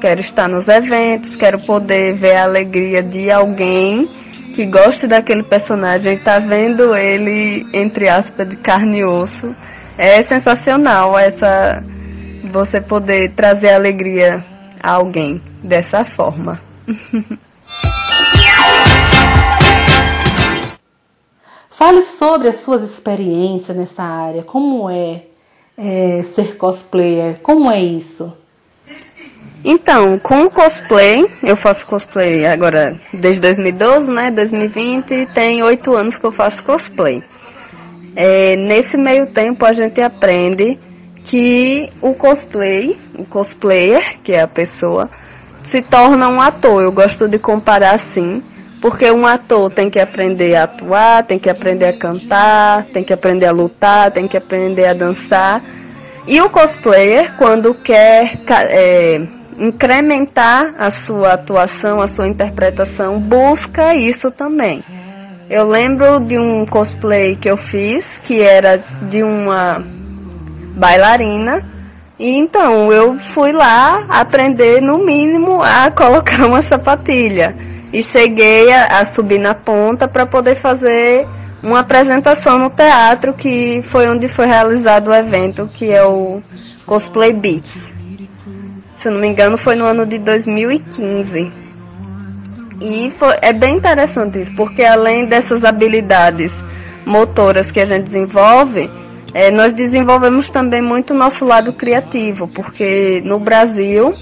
Quero 0.00 0.20
estar 0.20 0.48
nos 0.48 0.66
eventos, 0.66 1.36
quero 1.36 1.60
poder 1.60 2.14
ver 2.14 2.36
a 2.36 2.44
alegria 2.44 3.02
de 3.02 3.30
alguém 3.30 4.08
que 4.50 4.66
goste 4.66 5.06
daquele 5.06 5.42
personagem, 5.42 6.18
tá 6.18 6.38
vendo 6.38 6.94
ele, 6.94 7.66
entre 7.72 8.08
aspas, 8.08 8.48
de 8.48 8.56
carne 8.56 8.98
e 8.98 9.04
osso. 9.04 9.54
É 9.96 10.22
sensacional 10.24 11.18
essa 11.18 11.82
você 12.50 12.80
poder 12.80 13.32
trazer 13.32 13.72
alegria 13.72 14.44
a 14.82 14.92
alguém 14.92 15.40
dessa 15.62 16.04
forma. 16.04 16.60
Fale 21.70 22.02
sobre 22.02 22.48
as 22.48 22.56
suas 22.56 22.82
experiências 22.82 23.74
nessa 23.76 24.02
área. 24.02 24.42
Como 24.42 24.90
é, 24.90 25.22
é 25.78 26.22
ser 26.22 26.58
cosplayer? 26.58 27.40
Como 27.40 27.70
é 27.70 27.80
isso? 27.80 28.36
Então, 29.64 30.18
com 30.18 30.44
o 30.44 30.50
cosplay, 30.50 31.26
eu 31.42 31.56
faço 31.56 31.86
cosplay 31.86 32.46
agora 32.46 32.98
desde 33.12 33.40
2012, 33.40 34.10
né? 34.10 34.30
2020, 34.30 35.28
tem 35.34 35.62
oito 35.62 35.94
anos 35.94 36.16
que 36.16 36.24
eu 36.24 36.32
faço 36.32 36.62
cosplay. 36.64 37.22
É, 38.16 38.56
nesse 38.56 38.96
meio 38.96 39.26
tempo 39.26 39.64
a 39.64 39.72
gente 39.72 40.00
aprende 40.00 40.78
que 41.24 41.90
o 42.00 42.14
cosplay, 42.14 42.98
o 43.18 43.24
cosplayer, 43.24 44.18
que 44.24 44.32
é 44.32 44.40
a 44.40 44.48
pessoa, 44.48 45.08
se 45.70 45.82
torna 45.82 46.28
um 46.28 46.40
ator. 46.40 46.82
Eu 46.82 46.90
gosto 46.90 47.28
de 47.28 47.38
comparar 47.38 47.96
assim, 47.96 48.42
porque 48.80 49.10
um 49.10 49.26
ator 49.26 49.70
tem 49.70 49.90
que 49.90 50.00
aprender 50.00 50.56
a 50.56 50.64
atuar, 50.64 51.24
tem 51.24 51.38
que 51.38 51.50
aprender 51.50 51.86
a 51.86 51.92
cantar, 51.92 52.86
tem 52.86 53.04
que 53.04 53.12
aprender 53.12 53.46
a 53.46 53.52
lutar, 53.52 54.10
tem 54.10 54.26
que 54.26 54.38
aprender 54.38 54.86
a 54.86 54.94
dançar. 54.94 55.60
E 56.26 56.40
o 56.40 56.48
cosplayer, 56.48 57.36
quando 57.36 57.74
quer 57.74 58.32
é, 58.48 59.20
incrementar 59.58 60.74
a 60.78 60.90
sua 60.90 61.34
atuação, 61.34 62.00
a 62.00 62.08
sua 62.08 62.28
interpretação, 62.28 63.18
busca 63.18 63.94
isso 63.94 64.30
também. 64.30 64.82
Eu 65.48 65.68
lembro 65.68 66.20
de 66.20 66.38
um 66.38 66.64
cosplay 66.64 67.36
que 67.36 67.50
eu 67.50 67.56
fiz, 67.56 68.04
que 68.24 68.40
era 68.40 68.80
de 69.10 69.22
uma 69.22 69.82
bailarina, 70.76 71.62
e 72.18 72.38
então 72.38 72.92
eu 72.92 73.18
fui 73.34 73.50
lá 73.50 74.04
aprender 74.08 74.80
no 74.80 74.98
mínimo 74.98 75.62
a 75.62 75.90
colocar 75.94 76.46
uma 76.46 76.62
sapatilha. 76.68 77.56
E 77.92 78.04
cheguei 78.04 78.72
a, 78.72 79.00
a 79.00 79.06
subir 79.06 79.40
na 79.40 79.54
ponta 79.54 80.06
para 80.06 80.24
poder 80.24 80.60
fazer 80.60 81.26
uma 81.62 81.80
apresentação 81.80 82.58
no 82.58 82.70
teatro, 82.70 83.34
que 83.34 83.82
foi 83.90 84.08
onde 84.08 84.28
foi 84.28 84.46
realizado 84.46 85.08
o 85.08 85.14
evento, 85.14 85.68
que 85.74 85.90
é 85.90 86.04
o 86.04 86.40
Cosplay 86.86 87.32
Beats 87.32 87.90
se 89.00 89.08
eu 89.08 89.12
não 89.12 89.20
me 89.20 89.28
engano, 89.28 89.56
foi 89.58 89.74
no 89.74 89.84
ano 89.84 90.04
de 90.04 90.18
2015. 90.18 91.52
E 92.80 93.12
foi, 93.18 93.36
é 93.42 93.52
bem 93.52 93.76
interessante 93.76 94.40
isso, 94.40 94.54
porque 94.56 94.82
além 94.82 95.26
dessas 95.26 95.64
habilidades 95.64 96.50
motoras 97.04 97.70
que 97.70 97.80
a 97.80 97.86
gente 97.86 98.08
desenvolve, 98.08 98.90
é, 99.34 99.50
nós 99.50 99.72
desenvolvemos 99.72 100.50
também 100.50 100.82
muito 100.82 101.12
o 101.12 101.16
nosso 101.16 101.44
lado 101.44 101.72
criativo, 101.72 102.48
porque 102.48 103.22
no 103.24 103.38
Brasil 103.38 104.12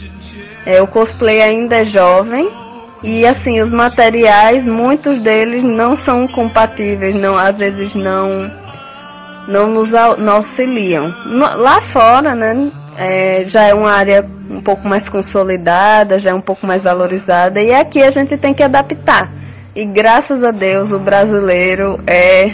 é, 0.67 0.83
o 0.83 0.87
cosplay 0.87 1.41
ainda 1.41 1.77
é 1.77 1.85
jovem 1.85 2.49
e 3.03 3.25
assim 3.27 3.61
os 3.61 3.71
materiais, 3.71 4.65
muitos 4.65 5.19
deles 5.21 5.63
não 5.63 5.97
são 5.97 6.27
compatíveis, 6.29 7.15
não 7.15 7.39
às 7.39 7.57
vezes 7.57 7.95
não 7.95 8.51
não 9.47 9.67
nos 9.69 9.91
não 10.19 10.35
auxiliam. 10.35 11.15
Lá 11.57 11.81
fora, 11.93 12.35
né, 12.35 12.71
é, 12.99 13.45
já 13.47 13.63
é 13.63 13.73
uma 13.73 13.93
área 13.93 14.25
um 14.51 14.61
pouco 14.61 14.89
mais 14.89 15.09
consolidada, 15.09 16.21
já 16.21 16.31
é 16.31 16.35
um 16.35 16.41
pouco 16.41 16.67
mais 16.67 16.83
valorizada, 16.83 17.63
e 17.63 17.73
aqui 17.73 18.03
a 18.03 18.11
gente 18.11 18.37
tem 18.37 18.53
que 18.53 18.63
adaptar. 18.63 19.31
E 19.75 19.85
graças 19.85 20.43
a 20.43 20.51
Deus 20.51 20.91
o 20.91 20.99
brasileiro 20.99 22.01
é 22.05 22.51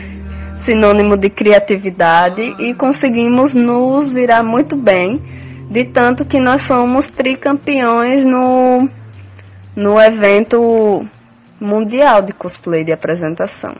sinônimo 0.64 1.16
de 1.16 1.30
criatividade 1.30 2.42
e 2.58 2.74
conseguimos 2.74 3.54
nos 3.54 4.08
virar 4.12 4.42
muito 4.42 4.76
bem, 4.76 5.20
de 5.70 5.84
tanto 5.84 6.26
que 6.26 6.38
nós 6.38 6.66
somos 6.66 7.10
tricampeões 7.10 8.24
no, 8.24 8.88
no 9.74 9.98
evento 9.98 11.06
mundial 11.58 12.20
de 12.20 12.34
cosplay 12.34 12.84
de 12.84 12.92
apresentação. 12.92 13.74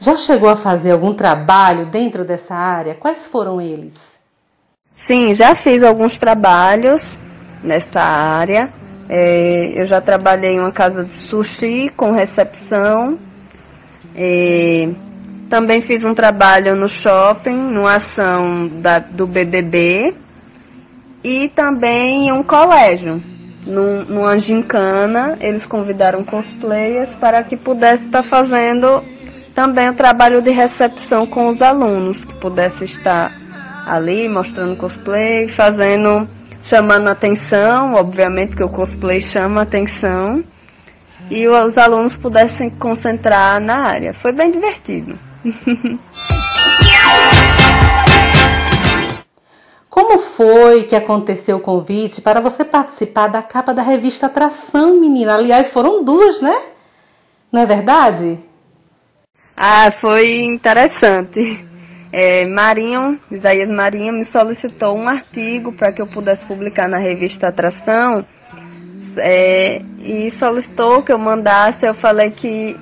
Já 0.00 0.16
chegou 0.16 0.48
a 0.48 0.54
fazer 0.54 0.92
algum 0.92 1.12
trabalho 1.12 1.86
dentro 1.86 2.24
dessa 2.24 2.54
área? 2.54 2.94
Quais 2.94 3.26
foram 3.26 3.60
eles? 3.60 4.16
Sim, 5.08 5.34
já 5.34 5.56
fiz 5.56 5.82
alguns 5.82 6.16
trabalhos 6.18 7.00
nessa 7.64 8.00
área. 8.00 8.70
É, 9.08 9.72
eu 9.74 9.86
já 9.86 10.00
trabalhei 10.00 10.52
em 10.52 10.60
uma 10.60 10.70
casa 10.70 11.02
de 11.02 11.16
sushi 11.28 11.90
com 11.96 12.12
recepção. 12.12 13.18
É, 14.14 14.88
também 15.50 15.82
fiz 15.82 16.04
um 16.04 16.14
trabalho 16.14 16.76
no 16.76 16.88
shopping, 16.88 17.56
numa 17.56 17.96
ação 17.96 18.68
da, 18.80 19.00
do 19.00 19.26
BBB. 19.26 20.14
E 21.24 21.48
também 21.56 22.28
em 22.28 22.32
um 22.32 22.44
colégio, 22.44 23.20
num, 23.66 24.04
numa 24.04 24.38
gincana. 24.38 25.36
Eles 25.40 25.66
convidaram 25.66 26.22
cosplayers 26.22 27.16
para 27.16 27.42
que 27.42 27.56
pudesse 27.56 28.04
estar 28.04 28.22
fazendo 28.22 29.02
também 29.58 29.88
o 29.88 29.94
trabalho 29.94 30.40
de 30.40 30.52
recepção 30.52 31.26
com 31.26 31.48
os 31.48 31.60
alunos, 31.60 32.24
que 32.24 32.32
pudesse 32.34 32.84
estar 32.84 33.32
ali 33.88 34.28
mostrando 34.28 34.76
cosplay, 34.76 35.48
fazendo, 35.48 36.28
chamando 36.62 37.08
atenção, 37.08 37.94
obviamente 37.94 38.54
que 38.54 38.62
o 38.62 38.68
cosplay 38.68 39.20
chama 39.20 39.62
atenção, 39.62 40.44
e 41.28 41.48
os 41.48 41.76
alunos 41.76 42.16
pudessem 42.16 42.70
concentrar 42.70 43.60
na 43.60 43.84
área. 43.84 44.14
Foi 44.14 44.30
bem 44.30 44.52
divertido. 44.52 45.18
Como 49.90 50.20
foi 50.20 50.84
que 50.84 50.94
aconteceu 50.94 51.56
o 51.56 51.60
convite 51.60 52.20
para 52.20 52.40
você 52.40 52.64
participar 52.64 53.26
da 53.26 53.42
capa 53.42 53.74
da 53.74 53.82
revista 53.82 54.26
Atração, 54.26 55.00
menina? 55.00 55.34
Aliás, 55.34 55.68
foram 55.72 56.04
duas, 56.04 56.40
né? 56.40 56.56
Não 57.50 57.62
é 57.62 57.66
verdade? 57.66 58.46
Ah, 59.60 59.90
foi 60.00 60.44
interessante. 60.44 61.66
É, 62.12 62.46
Marinho, 62.46 63.18
Isaías 63.28 63.68
Marinho 63.68 64.12
me 64.12 64.24
solicitou 64.26 64.96
um 64.96 65.08
artigo 65.08 65.72
para 65.72 65.90
que 65.90 66.00
eu 66.00 66.06
pudesse 66.06 66.46
publicar 66.46 66.88
na 66.88 66.98
revista 66.98 67.48
Atração 67.48 68.24
é, 69.16 69.82
e 69.98 70.30
solicitou 70.38 71.02
que 71.02 71.12
eu 71.12 71.18
mandasse. 71.18 71.84
Eu 71.84 71.94
falei 71.94 72.30
que 72.30 72.76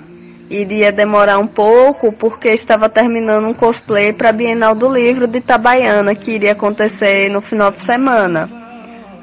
iria 0.50 0.92
demorar 0.92 1.38
um 1.38 1.46
pouco 1.46 2.12
porque 2.12 2.48
estava 2.50 2.90
terminando 2.90 3.46
um 3.46 3.54
cosplay 3.54 4.12
para 4.12 4.28
a 4.28 4.32
Bienal 4.32 4.74
do 4.74 4.92
Livro 4.92 5.26
de 5.26 5.38
Itabaiana 5.38 6.14
que 6.14 6.32
iria 6.32 6.52
acontecer 6.52 7.30
no 7.30 7.40
final 7.40 7.70
de 7.70 7.86
semana. 7.86 8.50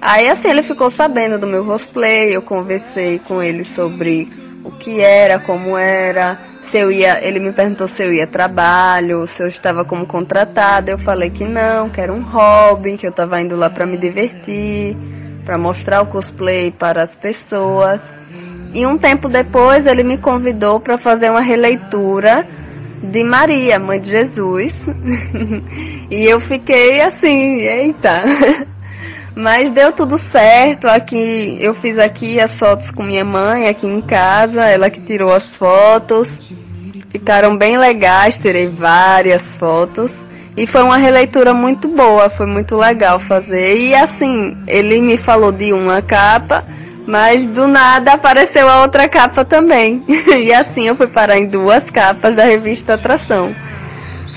Aí 0.02 0.28
assim 0.28 0.48
ele 0.48 0.64
ficou 0.64 0.90
sabendo 0.90 1.38
do 1.38 1.46
meu 1.46 1.64
cosplay, 1.64 2.36
eu 2.36 2.42
conversei 2.42 3.20
com 3.20 3.44
ele 3.44 3.64
sobre 3.64 4.28
o 4.64 4.72
que 4.72 5.00
era, 5.00 5.40
como 5.40 5.78
era 5.78 6.52
se 6.74 6.80
eu 6.80 6.92
ia, 6.92 7.24
ele 7.24 7.40
me 7.40 7.52
perguntou 7.52 7.88
se 7.88 8.02
eu 8.02 8.12
ia 8.12 8.26
trabalho, 8.26 9.28
se 9.28 9.44
eu 9.44 9.48
estava 9.48 9.86
como 9.86 10.08
contratada. 10.08 10.92
Eu 10.92 10.98
falei 10.98 11.30
que 11.30 11.46
não, 11.46 11.88
que 11.88 12.02
era 12.02 12.12
um 12.12 12.24
hobby, 12.24 12.98
que 12.98 13.06
eu 13.06 13.12
estava 13.12 13.40
indo 13.40 13.56
lá 13.56 13.70
para 13.70 13.86
me 13.86 13.96
divertir, 13.96 14.98
para 15.46 15.56
mostrar 15.56 16.02
o 16.02 16.08
cosplay 16.08 16.72
para 16.72 17.04
as 17.04 17.16
pessoas. 17.16 18.02
E 18.74 18.88
um 18.88 18.98
tempo 18.98 19.30
depois 19.30 19.86
ele 19.86 20.02
me 20.02 20.18
convidou 20.18 20.80
para 20.80 20.98
fazer 20.98 21.30
uma 21.30 21.42
releitura 21.42 22.44
de 23.04 23.24
Maria, 23.24 23.78
mãe 23.78 24.00
de 24.00 24.10
Jesus. 24.10 24.74
e 26.10 26.26
eu 26.26 26.42
fiquei 26.42 27.02
assim, 27.02 27.62
eita. 27.62 28.24
Mas 29.36 29.72
deu 29.74 29.92
tudo 29.92 30.20
certo. 30.32 30.88
Aqui 30.88 31.56
eu 31.60 31.76
fiz 31.76 32.00
aqui 32.00 32.40
as 32.40 32.58
fotos 32.58 32.90
com 32.90 33.04
minha 33.04 33.24
mãe 33.24 33.68
aqui 33.68 33.86
em 33.86 34.02
casa, 34.02 34.64
ela 34.64 34.90
que 34.90 35.02
tirou 35.02 35.32
as 35.32 35.46
fotos. 35.56 36.28
Ficaram 37.14 37.56
bem 37.56 37.78
legais, 37.78 38.36
tirei 38.38 38.68
várias 38.68 39.44
fotos. 39.60 40.10
E 40.58 40.66
foi 40.66 40.82
uma 40.82 40.98
releitura 40.98 41.54
muito 41.54 41.88
boa, 41.88 42.28
foi 42.32 42.48
muito 42.48 42.76
legal 42.76 43.20
fazer. 43.20 43.78
E 43.78 43.94
assim, 43.94 44.58
ele 44.68 45.00
me 45.00 45.18
falou 45.20 45.52
de 45.52 45.72
uma 45.72 46.02
capa, 46.02 46.66
Mas 47.06 47.48
do 47.50 47.68
nada 47.68 48.14
apareceu 48.14 48.68
a 48.68 48.82
outra 48.82 49.08
capa 49.08 49.46
também. 49.46 50.04
e 50.08 50.52
assim 50.52 50.88
eu 50.88 50.96
fui 50.96 51.08
parar 51.08 51.38
em 51.38 51.46
duas 51.46 51.88
capas 51.92 52.36
da 52.36 52.46
revista 52.46 52.96
Atração. 52.96 53.54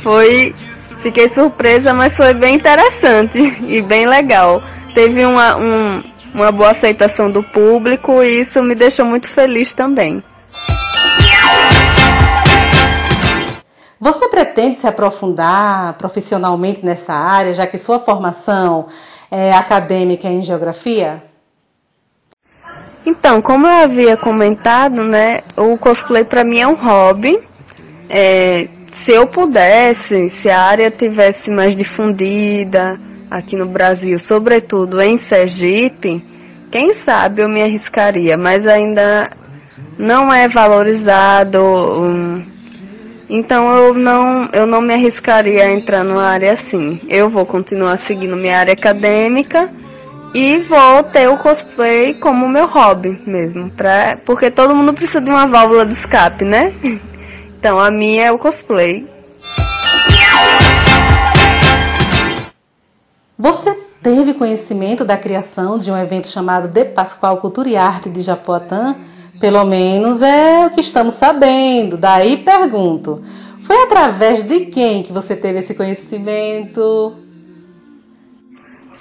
Foi. 0.03 0.55
Fiquei 1.03 1.29
surpresa, 1.31 1.95
mas 1.95 2.17
foi 2.17 2.35
bem 2.35 2.57
interessante 2.57 3.39
e 3.67 3.81
bem 3.81 4.07
legal. 4.07 4.63
Teve 4.95 5.25
uma, 5.25 5.57
um, 5.57 6.03
uma 6.35 6.53
boa 6.53 6.73
aceitação 6.73 7.31
do 7.31 7.43
público 7.43 8.23
e 8.23 8.43
isso 8.43 8.63
me 8.63 8.75
deixou 8.75 9.07
muito 9.07 9.29
feliz 9.29 9.73
também. 9.73 10.23
Você 13.99 14.29
pretende 14.29 14.79
se 14.79 14.87
aprofundar 14.87 15.95
profissionalmente 15.95 16.85
nessa 16.85 17.15
área, 17.15 17.55
já 17.55 17.67
que 17.67 17.79
sua 17.79 17.99
formação 17.99 18.87
é 19.31 19.53
acadêmica 19.53 20.29
em 20.29 20.43
geografia? 20.43 21.23
Então, 23.07 23.41
como 23.41 23.67
eu 23.67 23.85
havia 23.85 24.17
comentado, 24.17 25.03
né, 25.03 25.41
o 25.57 25.79
cosplay 25.79 26.25
para 26.25 26.45
mim 26.45 26.61
é 26.61 26.67
um 26.67 26.75
hobby. 26.75 27.39
É, 28.11 28.69
se 29.05 29.13
eu 29.13 29.27
pudesse, 29.27 30.29
se 30.43 30.51
a 30.51 30.61
área 30.61 30.91
tivesse 30.91 31.51
mais 31.51 31.75
difundida 31.75 33.01
aqui 33.31 33.57
no 33.57 33.67
Brasil, 33.67 34.19
sobretudo 34.19 35.01
em 35.01 35.17
Sergipe, 35.27 36.23
quem 36.71 37.03
sabe 37.03 37.43
eu 37.43 37.49
me 37.49 37.63
arriscaria, 37.63 38.37
mas 38.37 38.67
ainda 38.67 39.31
não 39.99 40.33
é 40.33 40.49
valorizado. 40.49 41.59
Um, 41.59 42.56
então 43.29 43.75
eu 43.77 43.95
não, 43.95 44.49
eu 44.53 44.67
não 44.67 44.81
me 44.81 44.95
arriscaria 44.95 45.65
a 45.65 45.73
entrar 45.73 46.05
numa 46.05 46.25
área 46.25 46.53
assim. 46.53 47.01
Eu 47.09 47.29
vou 47.29 47.45
continuar 47.45 47.99
seguindo 48.07 48.37
minha 48.37 48.59
área 48.59 48.73
acadêmica 48.73 49.69
e 50.35 50.59
vou 50.59 51.03
ter 51.05 51.29
o 51.29 51.39
cosplay 51.39 52.15
como 52.15 52.49
meu 52.49 52.67
hobby 52.67 53.21
mesmo, 53.27 53.71
pra, 53.71 54.19
porque 54.25 54.51
todo 54.51 54.75
mundo 54.75 54.93
precisa 54.93 55.21
de 55.21 55.31
uma 55.31 55.47
válvula 55.47 55.87
de 55.87 55.95
escape, 55.95 56.45
né? 56.45 56.73
Então 57.59 57.81
a 57.81 57.91
minha 57.91 58.27
é 58.27 58.31
o 58.31 58.39
cosplay. 58.39 59.09
Você 63.37 63.75
teve 64.01 64.35
conhecimento 64.35 65.05
da 65.05 65.17
criação 65.17 65.77
de 65.77 65.91
um 65.91 65.97
evento 65.97 66.29
chamado 66.29 66.69
De 66.69 66.85
Pascoal 66.85 67.39
Cultura 67.39 67.69
e 67.69 67.77
Arte 67.77 68.09
de 68.09 68.21
Japoatã? 68.21 68.95
Pelo 69.41 69.65
menos 69.65 70.23
é 70.23 70.67
o 70.67 70.71
que 70.71 70.81
estamos 70.81 71.15
sabendo. 71.15 71.97
Daí 71.97 72.39
pergunto: 72.39 73.23
foi 73.61 73.83
através 73.83 74.43
de 74.45 74.67
quem 74.67 75.03
que 75.03 75.13
você 75.13 75.37
teve 75.37 75.59
esse 75.59 75.75
conhecimento? 75.75 77.15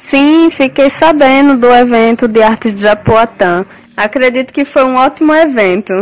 Sim, 0.10 0.50
fiquei 0.52 0.92
sabendo 1.00 1.58
do 1.58 1.72
evento 1.72 2.28
de 2.28 2.42
arte 2.42 2.72
de 2.72 2.82
Japoatã. 2.82 3.66
Acredito 3.96 4.54
que 4.54 4.66
foi 4.66 4.84
um 4.84 4.96
ótimo 4.96 5.34
evento. 5.34 5.94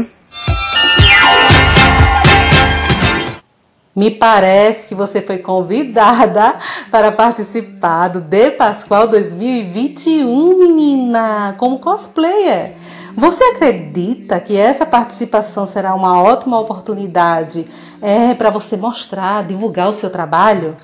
Me 3.95 4.09
parece 4.09 4.87
que 4.87 4.95
você 4.95 5.21
foi 5.21 5.37
convidada 5.37 6.55
para 6.89 7.11
participar 7.11 8.07
do 8.07 8.19
De 8.19 8.49
Pascoal 8.51 9.07
2021, 9.07 10.57
menina, 10.57 11.55
como 11.59 11.77
cosplayer. 11.77 12.73
Você 13.15 13.43
acredita 13.43 14.39
que 14.39 14.57
essa 14.57 14.85
participação 14.85 15.67
será 15.67 15.93
uma 15.93 16.21
ótima 16.21 16.59
oportunidade 16.59 17.65
é, 18.01 18.33
para 18.33 18.49
você 18.49 18.75
mostrar, 18.75 19.43
divulgar 19.43 19.89
o 19.89 19.93
seu 19.93 20.09
trabalho? 20.09 20.75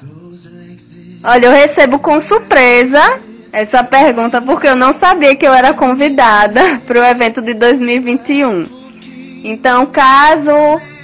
Olha, 1.24 1.48
eu 1.48 1.52
recebo 1.52 2.00
com 2.00 2.22
surpresa 2.22 3.20
essa 3.52 3.84
pergunta 3.84 4.42
porque 4.42 4.68
eu 4.68 4.76
não 4.76 4.98
sabia 5.00 5.36
que 5.36 5.46
eu 5.46 5.54
era 5.54 5.74
convidada 5.74 6.80
para 6.86 7.00
o 7.00 7.04
evento 7.04 7.42
de 7.42 7.54
2021. 7.56 8.80
Então, 9.44 9.86
caso 9.88 10.52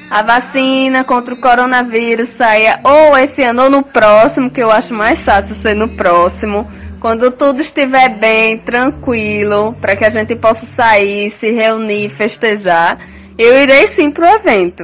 a 0.10 0.22
vacina 0.22 1.04
contra 1.04 1.34
o 1.34 1.42
coronavírus 1.42 2.30
saia 2.38 2.80
ou 2.84 3.18
esse 3.18 3.42
ano 3.42 3.64
ou 3.64 3.70
no 3.70 3.84
próximo, 3.84 4.52
que 4.52 4.62
eu 4.62 4.72
acho 4.72 4.94
mais 4.94 5.20
fácil 5.26 5.56
ser 5.62 5.76
no 5.76 5.90
próximo, 5.90 6.70
quando 7.06 7.30
tudo 7.30 7.62
estiver 7.62 8.18
bem, 8.18 8.58
tranquilo, 8.58 9.76
para 9.80 9.96
que 9.96 10.04
a 10.04 10.10
gente 10.10 10.36
possa 10.36 10.66
sair, 10.76 11.32
se 11.40 11.52
reunir, 11.52 12.10
festejar, 12.10 12.98
eu 13.38 13.62
irei 13.62 13.90
sim 13.90 14.10
pro 14.10 14.26
evento. 14.26 14.84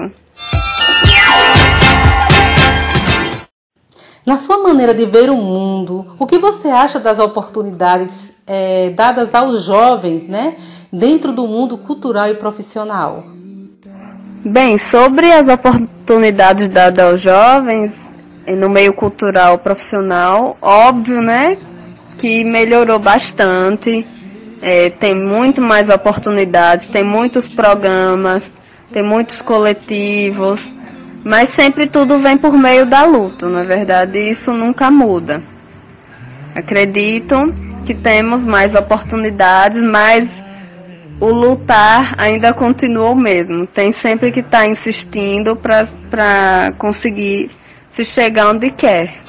Na 4.23 4.37
sua 4.37 4.59
maneira 4.59 4.93
de 4.93 5.07
ver 5.07 5.31
o 5.31 5.35
mundo, 5.35 6.15
o 6.19 6.27
que 6.27 6.37
você 6.37 6.67
acha 6.67 6.99
das 6.99 7.17
oportunidades 7.17 8.31
é, 8.45 8.91
dadas 8.91 9.33
aos 9.33 9.63
jovens, 9.63 10.27
né, 10.27 10.57
dentro 10.93 11.31
do 11.31 11.47
mundo 11.47 11.75
cultural 11.75 12.27
e 12.27 12.35
profissional? 12.35 13.23
Bem, 14.45 14.77
sobre 14.91 15.31
as 15.31 15.47
oportunidades 15.47 16.69
dadas 16.69 17.03
aos 17.03 17.19
jovens 17.19 17.91
no 18.45 18.69
meio 18.69 18.93
cultural 18.93 19.57
profissional, 19.57 20.55
óbvio, 20.61 21.19
né, 21.19 21.57
que 22.21 22.43
melhorou 22.43 22.99
bastante. 22.99 24.05
É, 24.61 24.91
tem 24.91 25.15
muito 25.15 25.59
mais 25.59 25.89
oportunidades, 25.89 26.87
tem 26.91 27.03
muitos 27.03 27.47
programas, 27.47 28.43
tem 28.93 29.01
muitos 29.01 29.41
coletivos, 29.41 30.61
mas 31.25 31.49
sempre 31.55 31.89
tudo 31.89 32.19
vem 32.19 32.37
por 32.37 32.53
meio 32.53 32.85
da 32.85 33.03
luta, 33.03 33.49
na 33.49 33.61
é 33.61 33.63
verdade 33.63 34.19
isso 34.19 34.53
nunca 34.53 34.91
muda. 34.91 35.41
Acredito 36.53 37.35
que 37.87 37.95
temos 37.95 38.45
mais 38.45 38.75
oportunidades, 38.75 39.81
mas 39.89 40.29
o 41.19 41.27
lutar 41.27 42.13
ainda 42.19 42.53
continua 42.53 43.09
o 43.09 43.15
mesmo. 43.15 43.65
Tem 43.65 43.93
sempre 43.93 44.31
que 44.31 44.41
estar 44.41 44.59
tá 44.59 44.67
insistindo 44.67 45.55
para 45.55 46.71
conseguir 46.77 47.49
se 47.95 48.03
chegar 48.03 48.51
onde 48.51 48.69
quer. 48.69 49.21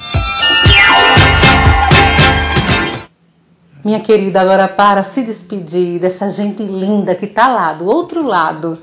Minha 3.83 3.99
querida, 3.99 4.39
agora 4.39 4.65
para 4.65 5.03
se 5.03 5.21
despedir 5.23 5.99
dessa 5.99 6.29
gente 6.29 6.63
linda 6.63 7.13
que 7.15 7.25
está 7.25 7.49
lá, 7.49 7.73
do 7.73 7.85
outro 7.85 8.25
lado. 8.25 8.77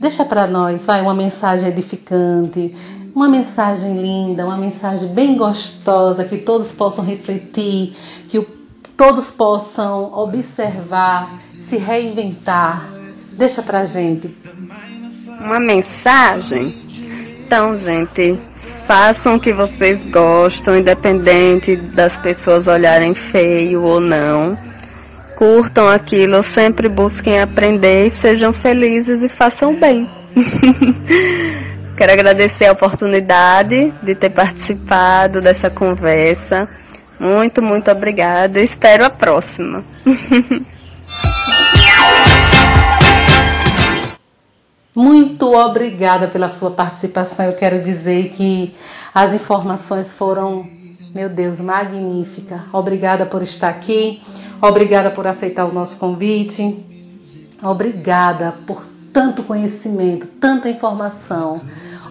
Deixa 0.00 0.24
para 0.24 0.48
nós, 0.48 0.84
vai, 0.84 1.00
uma 1.00 1.14
mensagem 1.14 1.68
edificante, 1.68 2.74
uma 3.14 3.28
mensagem 3.28 3.96
linda, 3.96 4.44
uma 4.44 4.56
mensagem 4.56 5.08
bem 5.10 5.36
gostosa, 5.36 6.24
que 6.24 6.38
todos 6.38 6.72
possam 6.72 7.04
refletir, 7.04 7.96
que 8.28 8.44
todos 8.96 9.30
possam 9.30 10.12
observar, 10.12 11.30
se 11.52 11.76
reinventar. 11.76 12.84
Deixa 13.34 13.62
pra 13.62 13.84
gente. 13.84 14.36
Uma 15.40 15.60
mensagem? 15.60 16.74
Então, 17.46 17.76
gente, 17.76 18.40
façam 18.86 19.36
o 19.36 19.40
que 19.40 19.52
vocês 19.52 19.98
gostam, 20.10 20.78
independente 20.78 21.76
das 21.76 22.16
pessoas 22.16 22.66
olharem 22.66 23.14
feio 23.14 23.82
ou 23.82 24.00
não. 24.00 24.56
Curtam 25.36 25.88
aquilo, 25.88 26.42
sempre 26.52 26.88
busquem 26.88 27.40
aprender 27.40 28.06
e 28.08 28.20
sejam 28.20 28.52
felizes 28.54 29.22
e 29.22 29.28
façam 29.28 29.78
bem. 29.78 30.08
Quero 31.96 32.12
agradecer 32.12 32.66
a 32.66 32.72
oportunidade 32.72 33.92
de 34.02 34.14
ter 34.14 34.30
participado 34.30 35.40
dessa 35.40 35.70
conversa. 35.70 36.68
Muito, 37.18 37.62
muito 37.62 37.90
obrigada. 37.90 38.60
Espero 38.60 39.04
a 39.04 39.10
próxima. 39.10 39.84
Muito 44.96 45.54
obrigada 45.54 46.26
pela 46.26 46.50
sua 46.50 46.70
participação. 46.70 47.44
Eu 47.44 47.52
quero 47.52 47.78
dizer 47.78 48.30
que 48.30 48.74
as 49.14 49.34
informações 49.34 50.10
foram, 50.10 50.66
meu 51.14 51.28
Deus, 51.28 51.60
magnífica. 51.60 52.64
Obrigada 52.72 53.26
por 53.26 53.42
estar 53.42 53.68
aqui. 53.68 54.22
Obrigada 54.58 55.10
por 55.10 55.26
aceitar 55.26 55.66
o 55.66 55.72
nosso 55.72 55.98
convite. 55.98 56.82
Obrigada 57.62 58.54
por 58.66 58.86
tanto 59.12 59.42
conhecimento, 59.42 60.28
tanta 60.40 60.70
informação. 60.70 61.60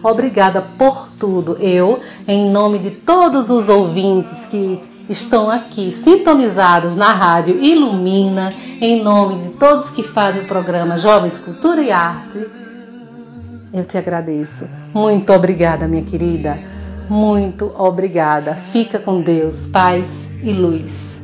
Obrigada 0.03 0.61
por 0.77 1.07
tudo. 1.19 1.57
Eu, 1.59 1.99
em 2.27 2.51
nome 2.51 2.77
de 2.77 2.91
todos 2.91 3.49
os 3.49 3.67
ouvintes 3.67 4.45
que 4.45 4.79
estão 5.09 5.49
aqui 5.49 5.91
sintonizados 6.03 6.95
na 6.95 7.13
rádio 7.13 7.59
Ilumina, 7.59 8.53
em 8.79 9.01
nome 9.01 9.49
de 9.49 9.55
todos 9.55 9.89
que 9.89 10.03
fazem 10.03 10.43
o 10.43 10.45
programa 10.45 10.99
Jovens 10.99 11.39
Cultura 11.39 11.81
e 11.81 11.91
Arte, 11.91 12.64
eu 13.73 13.83
te 13.83 13.97
agradeço. 13.97 14.67
Muito 14.93 15.31
obrigada, 15.33 15.87
minha 15.87 16.03
querida. 16.03 16.57
Muito 17.09 17.71
obrigada. 17.77 18.55
Fica 18.55 18.99
com 18.99 19.21
Deus, 19.21 19.67
paz 19.67 20.27
e 20.41 20.51
luz. 20.51 21.17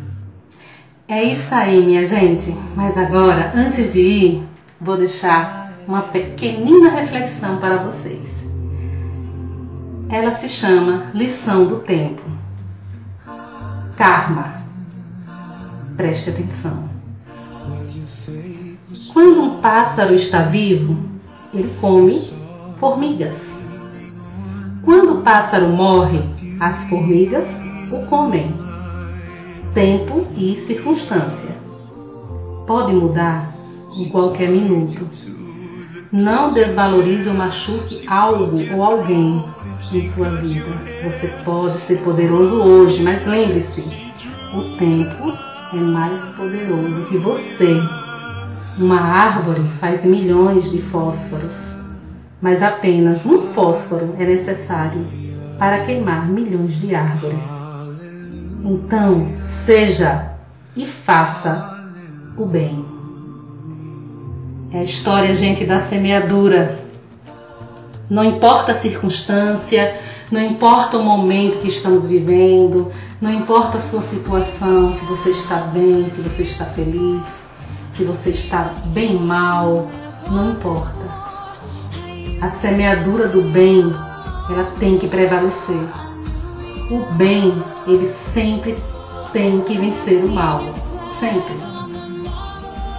É 1.07 1.23
isso 1.23 1.53
aí, 1.53 1.83
minha 1.83 2.05
gente. 2.05 2.55
Mas 2.75 2.97
agora, 2.97 3.51
antes 3.55 3.93
de 3.93 3.99
ir, 3.99 4.43
vou 4.79 4.97
deixar 4.97 5.73
uma 5.87 6.03
pequenina 6.03 6.89
reflexão 6.89 7.57
para 7.57 7.77
vocês. 7.77 8.45
Ela 10.09 10.31
se 10.31 10.47
chama 10.47 11.07
Lição 11.13 11.65
do 11.65 11.79
Tempo. 11.79 12.21
Karma. 13.97 14.61
Preste 15.97 16.29
atenção. 16.29 16.89
Quando 19.13 19.41
um 19.41 19.61
pássaro 19.61 20.13
está 20.13 20.43
vivo, 20.43 21.10
ele 21.53 21.73
come 21.79 22.31
formigas. 22.79 23.55
Quando 24.83 25.19
o 25.19 25.21
pássaro 25.21 25.69
morre, 25.69 26.19
as 26.59 26.83
formigas 26.89 27.47
o 27.91 28.05
comem. 28.07 28.53
Tempo 29.73 30.27
e 30.35 30.55
circunstância. 30.57 31.55
Pode 32.65 32.93
mudar 32.93 33.55
em 33.95 34.09
qualquer 34.09 34.49
minuto. 34.49 35.07
Não 36.11 36.49
desvalorize 36.49 37.29
ou 37.29 37.35
machuque 37.35 38.05
algo 38.07 38.57
ou 38.73 38.83
alguém 38.83 39.45
em 39.93 40.09
sua 40.09 40.29
vida. 40.29 40.65
Você 41.03 41.27
pode 41.45 41.79
ser 41.81 41.99
poderoso 41.99 42.61
hoje, 42.61 43.01
mas 43.01 43.25
lembre-se: 43.25 43.81
o 44.53 44.77
tempo 44.77 45.31
é 45.73 45.77
mais 45.77 46.21
poderoso 46.35 47.05
que 47.07 47.17
você. 47.17 48.00
Uma 48.77 49.01
árvore 49.01 49.61
faz 49.79 50.05
milhões 50.05 50.71
de 50.71 50.81
fósforos, 50.81 51.73
mas 52.41 52.63
apenas 52.63 53.25
um 53.25 53.41
fósforo 53.53 54.15
é 54.17 54.25
necessário 54.25 55.05
para 55.59 55.85
queimar 55.85 56.27
milhões 56.27 56.73
de 56.75 56.95
árvores. 56.95 57.43
Então, 58.63 59.27
seja 59.65 60.31
e 60.75 60.85
faça 60.85 61.79
o 62.37 62.45
bem. 62.45 62.85
É 64.73 64.79
a 64.79 64.83
história, 64.83 65.35
gente, 65.35 65.65
da 65.65 65.79
semeadura. 65.79 66.79
Não 68.09 68.23
importa 68.23 68.71
a 68.71 68.75
circunstância, 68.75 69.93
não 70.31 70.41
importa 70.41 70.97
o 70.97 71.03
momento 71.03 71.59
que 71.59 71.67
estamos 71.67 72.07
vivendo, 72.07 72.91
não 73.19 73.31
importa 73.31 73.77
a 73.77 73.81
sua 73.81 74.01
situação, 74.01 74.97
se 74.97 75.05
você 75.05 75.31
está 75.31 75.57
bem, 75.57 76.09
se 76.09 76.21
você 76.21 76.43
está 76.43 76.65
feliz, 76.65 77.23
se 78.01 78.05
você 78.05 78.29
está 78.31 78.71
bem 78.87 79.19
mal, 79.19 79.87
não 80.27 80.53
importa. 80.53 80.91
A 82.41 82.49
semeadura 82.49 83.27
do 83.27 83.43
bem, 83.51 83.83
ela 84.49 84.63
tem 84.79 84.97
que 84.97 85.07
prevalecer. 85.07 85.83
O 86.89 87.05
bem, 87.13 87.53
ele 87.85 88.07
sempre 88.07 88.75
tem 89.31 89.61
que 89.61 89.77
vencer 89.77 90.23
o 90.23 90.31
mal, 90.31 90.63
sempre. 91.19 91.55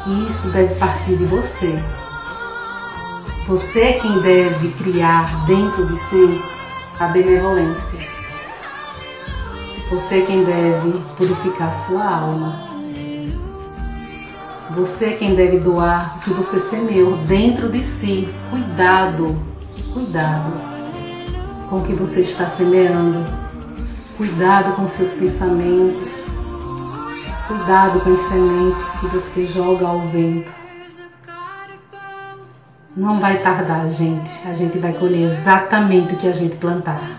E 0.06 0.28
isso 0.28 0.48
deve 0.50 0.72
partir 0.76 1.16
de 1.16 1.24
você. 1.24 1.82
Você 3.48 3.80
é 3.80 3.92
quem 3.94 4.20
deve 4.20 4.70
criar 4.70 5.46
dentro 5.46 5.84
de 5.84 5.98
si 5.98 6.42
a 7.00 7.08
benevolência. 7.08 7.98
Você 9.90 10.20
é 10.20 10.20
quem 10.24 10.44
deve 10.44 10.92
purificar 11.16 11.74
sua 11.74 12.04
alma. 12.04 12.71
Você 14.74 15.04
é 15.04 15.12
quem 15.12 15.34
deve 15.34 15.58
doar 15.58 16.16
o 16.16 16.20
que 16.20 16.30
você 16.30 16.58
semeou 16.58 17.16
dentro 17.26 17.68
de 17.68 17.82
si. 17.82 18.32
Cuidado, 18.48 19.38
cuidado 19.92 20.50
com 21.68 21.78
o 21.78 21.82
que 21.82 21.92
você 21.92 22.20
está 22.20 22.48
semeando. 22.48 23.22
Cuidado 24.16 24.74
com 24.74 24.88
seus 24.88 25.16
pensamentos. 25.16 26.24
Cuidado 27.46 28.00
com 28.00 28.14
as 28.14 28.20
sementes 28.20 28.90
que 28.98 29.06
você 29.08 29.44
joga 29.44 29.86
ao 29.86 30.00
vento. 30.08 30.50
Não 32.96 33.20
vai 33.20 33.42
tardar, 33.42 33.90
gente. 33.90 34.30
A 34.48 34.54
gente 34.54 34.78
vai 34.78 34.94
colher 34.94 35.30
exatamente 35.30 36.14
o 36.14 36.16
que 36.16 36.28
a 36.28 36.32
gente 36.32 36.56
plantar. 36.56 37.10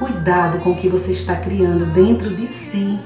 Cuidado 0.00 0.58
com 0.60 0.70
o 0.70 0.76
que 0.76 0.88
você 0.88 1.12
está 1.12 1.36
criando 1.36 1.86
dentro 1.92 2.34
de 2.34 2.48
si. 2.48 2.98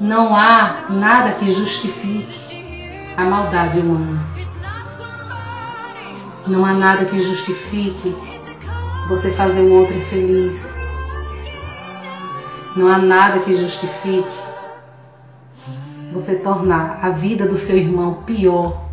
Não 0.00 0.34
há 0.34 0.86
nada 0.90 1.32
que 1.32 1.52
justifique 1.52 3.12
a 3.16 3.24
maldade 3.24 3.80
humana. 3.80 4.20
Não 6.46 6.64
há 6.64 6.72
nada 6.72 7.04
que 7.04 7.22
justifique 7.22 8.14
você 9.08 9.30
fazer 9.32 9.60
o 9.60 9.72
outro 9.72 9.96
infeliz 9.96 10.78
não 12.78 12.86
há 12.86 12.98
nada 12.98 13.40
que 13.40 13.52
justifique 13.52 14.38
você 16.12 16.36
tornar 16.36 17.00
a 17.02 17.10
vida 17.10 17.44
do 17.44 17.56
seu 17.56 17.76
irmão 17.76 18.22
pior, 18.24 18.88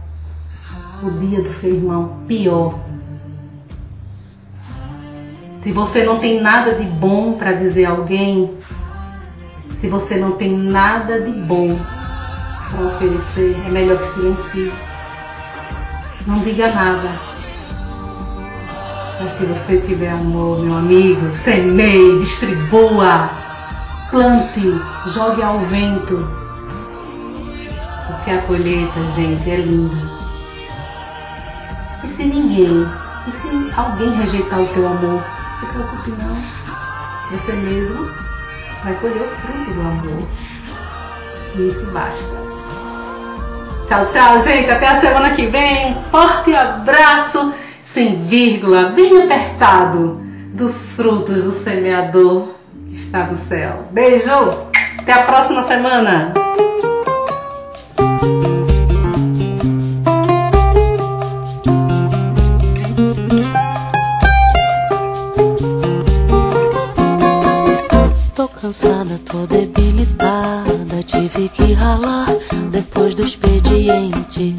o 1.03 1.11
dia 1.11 1.41
do 1.41 1.53
seu 1.53 1.75
irmão 1.75 2.17
pior. 2.27 2.79
Se 5.59 5.71
você 5.71 6.03
não 6.03 6.19
tem 6.19 6.41
nada 6.41 6.73
de 6.73 6.83
bom 6.83 7.33
para 7.33 7.53
dizer 7.53 7.85
a 7.85 7.91
alguém, 7.91 8.57
se 9.79 9.89
você 9.89 10.15
não 10.15 10.33
tem 10.33 10.57
nada 10.57 11.19
de 11.19 11.31
bom 11.31 11.77
para 12.69 12.85
oferecer, 12.87 13.61
é 13.65 13.69
melhor 13.69 13.97
que 13.97 14.13
silencie. 14.13 14.71
Não 16.25 16.39
diga 16.39 16.71
nada. 16.71 17.09
Mas 19.21 19.33
se 19.33 19.45
você 19.45 19.77
tiver 19.77 20.09
amor, 20.09 20.59
meu 20.59 20.77
amigo, 20.77 21.35
semeie, 21.43 22.19
distribua 22.19 23.29
plante, 24.09 24.81
jogue 25.07 25.41
ao 25.41 25.59
vento, 25.59 26.27
porque 28.07 28.31
a 28.31 28.41
colheita, 28.43 29.03
gente, 29.15 29.49
é 29.49 29.57
linda. 29.57 29.95
E 32.03 32.07
se 32.07 32.23
ninguém, 32.23 32.87
e 33.27 33.31
se 33.31 33.79
alguém 33.79 34.15
rejeitar 34.15 34.59
o 34.59 34.67
teu 34.67 34.87
amor, 34.87 35.23
se 35.59 35.65
preocupe 35.67 36.13
não, 36.21 36.37
você 37.31 37.53
mesmo 37.53 38.24
vai 38.85 38.93
colher 38.95 39.21
o 39.21 39.27
fruto 39.27 39.73
do 39.73 39.81
amor. 39.81 40.27
E 41.55 41.69
isso 41.69 41.85
basta. 41.87 42.35
Tchau, 43.87 44.05
tchau, 44.05 44.39
gente. 44.41 44.69
Até 44.69 44.87
a 44.87 44.95
semana 44.95 45.31
que 45.31 45.47
vem. 45.47 45.91
Um 45.91 46.03
forte 46.03 46.55
abraço, 46.55 47.53
sem 47.83 48.23
vírgula, 48.25 48.89
bem 48.89 49.23
apertado, 49.23 50.21
dos 50.53 50.93
frutos 50.93 51.43
do 51.43 51.51
semeador 51.51 52.49
está 52.91 53.23
no 53.25 53.37
céu. 53.37 53.87
Beijo! 53.91 54.31
Até 54.99 55.13
a 55.13 55.23
próxima 55.23 55.63
semana! 55.63 56.33
Cansada, 68.65 69.19
tô 69.23 69.45
debilitada. 69.45 71.03
Tive 71.05 71.49
que 71.49 71.73
ralar 71.73 72.25
depois 72.71 73.13
do 73.13 73.23
expediente. 73.23 74.55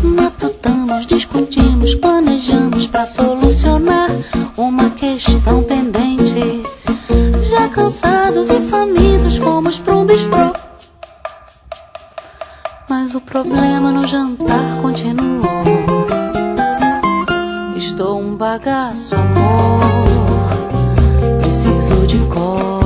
Matutamos, 0.00 1.06
discutimos, 1.06 1.96
planejamos 1.96 2.86
para 2.86 3.04
solucionar 3.06 4.08
uma 4.56 4.90
questão 4.90 5.60
pendente. 5.64 6.62
Já 7.50 7.68
cansados 7.68 8.48
e 8.48 8.60
famintos 8.60 9.38
fomos 9.38 9.82
um 9.88 10.04
bistrô. 10.04 10.52
Mas 12.88 13.16
o 13.16 13.20
problema 13.20 13.90
no 13.90 14.06
jantar 14.06 14.80
continuou. 14.80 15.64
Estou 17.74 18.20
um 18.20 18.36
bagaço, 18.36 19.16
amor. 19.16 19.80
Preciso 21.40 22.06
de 22.06 22.18
colo. 22.28 22.79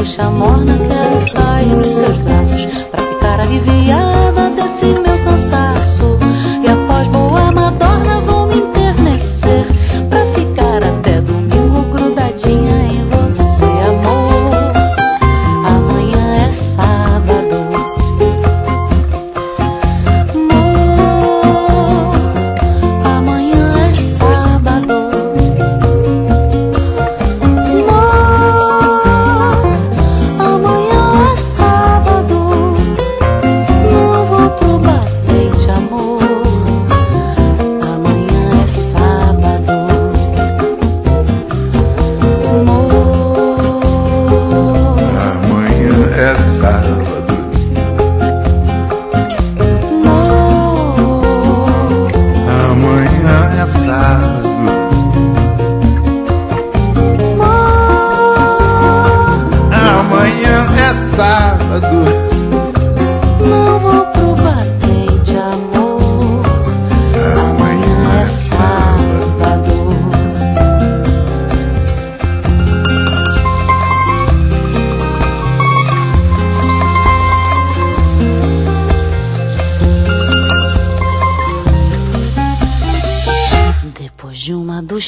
Ducha 0.00 0.30
morna, 0.30 0.78
quero 0.78 1.32
cair 1.34 1.76
nos 1.76 1.92
seus 1.92 2.16
braços 2.20 2.64
pra 2.90 3.02
ficar 3.02 3.38
aliviada 3.38 4.48
desse 4.48 4.86
meu 4.86 5.18
cansaço. 5.24 6.18
E 6.64 6.68
após 6.68 7.06
boa 7.08 7.52
madorna 7.52 7.99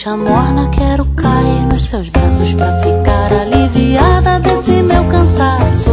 Bochecha 0.03 0.17
morna, 0.17 0.69
quero 0.71 1.05
cair 1.15 1.67
nos 1.67 1.83
seus 1.83 2.09
braços 2.09 2.53
pra 2.55 2.77
ficar 2.81 3.33
aliviada 3.33 4.41
desse 4.41 4.83
meu 4.83 5.05
cansaço. 5.05 5.91